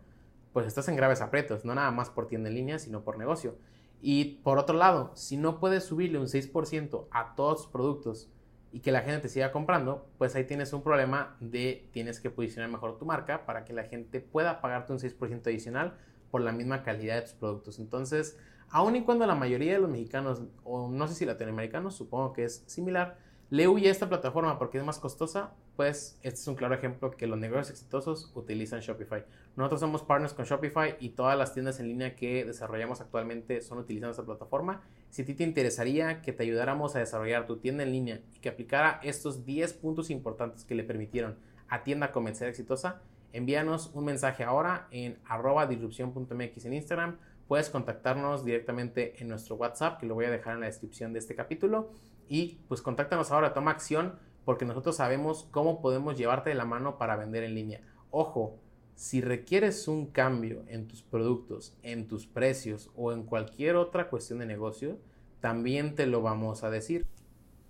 pues 0.52 0.66
estás 0.68 0.86
en 0.86 0.94
graves 0.94 1.22
aprietos, 1.22 1.64
no 1.64 1.74
nada 1.74 1.90
más 1.90 2.10
por 2.10 2.28
tienda 2.28 2.48
en 2.48 2.54
línea, 2.54 2.78
sino 2.78 3.02
por 3.02 3.18
negocio. 3.18 3.56
Y 4.00 4.36
por 4.44 4.58
otro 4.58 4.76
lado, 4.76 5.10
si 5.14 5.36
no 5.36 5.58
puedes 5.58 5.82
subirle 5.82 6.20
un 6.20 6.28
6% 6.28 7.08
a 7.10 7.34
todos 7.34 7.62
tus 7.62 7.72
productos 7.72 8.30
y 8.72 8.80
que 8.80 8.90
la 8.90 9.02
gente 9.02 9.20
te 9.20 9.28
siga 9.28 9.52
comprando, 9.52 10.06
pues 10.18 10.34
ahí 10.34 10.44
tienes 10.44 10.72
un 10.72 10.82
problema 10.82 11.36
de 11.40 11.88
tienes 11.92 12.20
que 12.20 12.30
posicionar 12.30 12.70
mejor 12.70 12.98
tu 12.98 13.04
marca 13.04 13.44
para 13.44 13.64
que 13.64 13.72
la 13.72 13.84
gente 13.84 14.20
pueda 14.20 14.60
pagarte 14.60 14.92
un 14.92 14.98
6% 14.98 15.46
adicional 15.46 15.94
por 16.30 16.40
la 16.40 16.52
misma 16.52 16.82
calidad 16.82 17.16
de 17.16 17.22
tus 17.22 17.34
productos. 17.34 17.78
Entonces, 17.78 18.38
aun 18.70 18.96
y 18.96 19.02
cuando 19.02 19.26
la 19.26 19.34
mayoría 19.34 19.74
de 19.74 19.80
los 19.80 19.90
mexicanos, 19.90 20.42
o 20.64 20.88
no 20.88 21.06
sé 21.06 21.14
si 21.14 21.26
latinoamericanos, 21.26 21.94
supongo 21.94 22.32
que 22.32 22.44
es 22.44 22.64
similar, 22.66 23.18
le 23.50 23.68
huye 23.68 23.88
a 23.88 23.90
esta 23.90 24.08
plataforma 24.08 24.58
porque 24.58 24.78
es 24.78 24.84
más 24.84 24.98
costosa, 24.98 25.52
pues 25.76 26.18
este 26.22 26.40
es 26.40 26.48
un 26.48 26.54
claro 26.54 26.74
ejemplo 26.74 27.10
que 27.10 27.26
los 27.26 27.38
negocios 27.38 27.68
exitosos 27.68 28.32
utilizan 28.34 28.80
Shopify. 28.80 29.26
Nosotros 29.56 29.80
somos 29.80 30.02
partners 30.02 30.32
con 30.32 30.46
Shopify 30.46 30.96
y 31.00 31.10
todas 31.10 31.36
las 31.36 31.52
tiendas 31.52 31.78
en 31.78 31.88
línea 31.88 32.16
que 32.16 32.46
desarrollamos 32.46 33.02
actualmente 33.02 33.60
son 33.60 33.76
utilizando 33.76 34.12
esta 34.12 34.24
plataforma. 34.24 34.80
Si 35.12 35.20
a 35.20 35.24
ti 35.26 35.34
te 35.34 35.44
interesaría 35.44 36.22
que 36.22 36.32
te 36.32 36.42
ayudáramos 36.42 36.96
a 36.96 36.98
desarrollar 36.98 37.46
tu 37.46 37.58
tienda 37.58 37.82
en 37.82 37.92
línea 37.92 38.22
y 38.34 38.38
que 38.38 38.48
aplicara 38.48 38.98
estos 39.02 39.44
10 39.44 39.74
puntos 39.74 40.08
importantes 40.08 40.64
que 40.64 40.74
le 40.74 40.84
permitieron 40.84 41.36
a 41.68 41.84
tienda 41.84 42.12
comercial 42.12 42.48
exitosa, 42.48 43.02
envíanos 43.34 43.90
un 43.92 44.06
mensaje 44.06 44.42
ahora 44.42 44.88
en 44.90 45.18
arroba 45.26 45.66
disrupción.mx 45.66 46.64
en 46.64 46.72
Instagram. 46.72 47.18
Puedes 47.46 47.68
contactarnos 47.68 48.42
directamente 48.42 49.20
en 49.20 49.28
nuestro 49.28 49.56
WhatsApp, 49.56 50.00
que 50.00 50.06
lo 50.06 50.14
voy 50.14 50.24
a 50.24 50.30
dejar 50.30 50.54
en 50.54 50.60
la 50.60 50.66
descripción 50.66 51.12
de 51.12 51.18
este 51.18 51.34
capítulo 51.34 51.90
y 52.26 52.62
pues 52.66 52.80
contáctanos 52.80 53.32
ahora, 53.32 53.52
toma 53.52 53.72
acción 53.72 54.18
porque 54.46 54.64
nosotros 54.64 54.96
sabemos 54.96 55.46
cómo 55.50 55.82
podemos 55.82 56.16
llevarte 56.16 56.48
de 56.48 56.56
la 56.56 56.64
mano 56.64 56.96
para 56.96 57.16
vender 57.16 57.44
en 57.44 57.54
línea. 57.54 57.82
Ojo, 58.10 58.61
si 58.94 59.20
requieres 59.20 59.88
un 59.88 60.06
cambio 60.06 60.64
en 60.68 60.88
tus 60.88 61.02
productos, 61.02 61.76
en 61.82 62.08
tus 62.08 62.26
precios 62.26 62.90
o 62.94 63.12
en 63.12 63.24
cualquier 63.24 63.76
otra 63.76 64.08
cuestión 64.08 64.38
de 64.38 64.46
negocio, 64.46 64.98
también 65.40 65.94
te 65.94 66.06
lo 66.06 66.22
vamos 66.22 66.64
a 66.64 66.70
decir. 66.70 67.06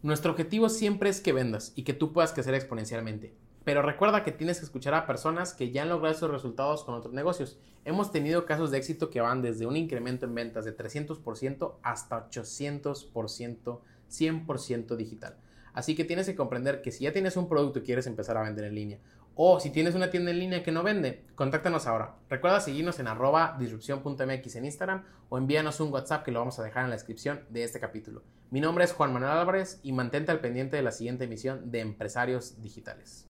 Nuestro 0.03 0.33
objetivo 0.33 0.69
siempre 0.69 1.11
es 1.11 1.21
que 1.21 1.33
vendas 1.33 1.73
y 1.77 1.85
que 1.85 1.95
tú 1.95 2.13
puedas 2.13 2.33
crecer 2.33 2.55
exponencialmente. 2.55 3.35
Pero 3.65 3.83
recuerda 3.83 4.25
que 4.25 4.33
tienes 4.33 4.59
que 4.59 4.65
escuchar 4.65 4.95
a 4.95 5.07
personas 5.07 5.55
que 5.55 5.71
ya 5.71 5.83
han 5.83 5.89
logrado 5.89 6.15
esos 6.15 6.31
resultados 6.31 6.83
con 6.83 6.95
otros 6.95 7.15
negocios. 7.15 7.59
Hemos 7.85 8.11
tenido 8.11 8.45
casos 8.45 8.73
de 8.73 8.79
éxito 8.79 9.11
que 9.11 9.21
van 9.21 9.41
desde 9.41 9.67
un 9.67 9.77
incremento 9.77 10.27
en 10.27 10.35
ventas 10.35 10.65
de 10.65 10.77
300% 10.77 11.77
hasta 11.83 12.29
800% 12.29 13.81
100% 14.13 14.97
digital. 14.97 15.37
Así 15.73 15.95
que 15.95 16.05
tienes 16.05 16.27
que 16.27 16.35
comprender 16.35 16.83
que 16.83 16.93
si 16.93 17.05
ya 17.05 17.13
tienes 17.13 17.37
un 17.37 17.49
producto 17.49 17.79
y 17.79 17.83
quieres 17.83 18.07
empezar 18.07 18.37
a 18.37 18.43
vender 18.43 18.67
en 18.67 18.75
línea, 18.75 18.99
o 19.35 19.61
si 19.61 19.71
tienes 19.71 19.95
una 19.95 20.11
tienda 20.11 20.31
en 20.31 20.39
línea 20.39 20.63
que 20.63 20.73
no 20.73 20.83
vende, 20.83 21.25
contáctanos 21.35 21.87
ahora. 21.87 22.17
Recuerda 22.29 22.61
seguirnos 22.61 22.99
en 22.99 23.09
arroba 23.09 23.57
disrupción.mx 23.59 24.57
en 24.57 24.65
Instagram 24.65 25.05
o 25.29 25.39
envíanos 25.39 25.81
un 25.81 25.93
WhatsApp 25.93 26.25
que 26.25 26.33
lo 26.33 26.41
vamos 26.41 26.59
a 26.59 26.63
dejar 26.63 26.85
en 26.85 26.91
la 26.91 26.97
descripción 26.97 27.45
de 27.49 27.65
este 27.65 27.81
capítulo. 27.81 28.23
Mi 28.51 28.61
nombre 28.61 28.85
es 28.85 28.93
Juan 28.93 29.13
Manuel 29.13 29.33
Álvarez 29.33 29.81
y 29.83 29.93
mantente 29.93 30.31
al 30.31 30.41
pendiente 30.41 30.77
de 30.77 30.83
la 30.83 30.93
siguiente 30.93 31.25
emisión 31.25 31.71
de 31.71 31.81
Empresarios 31.81 32.61
Digitales. 32.61 33.27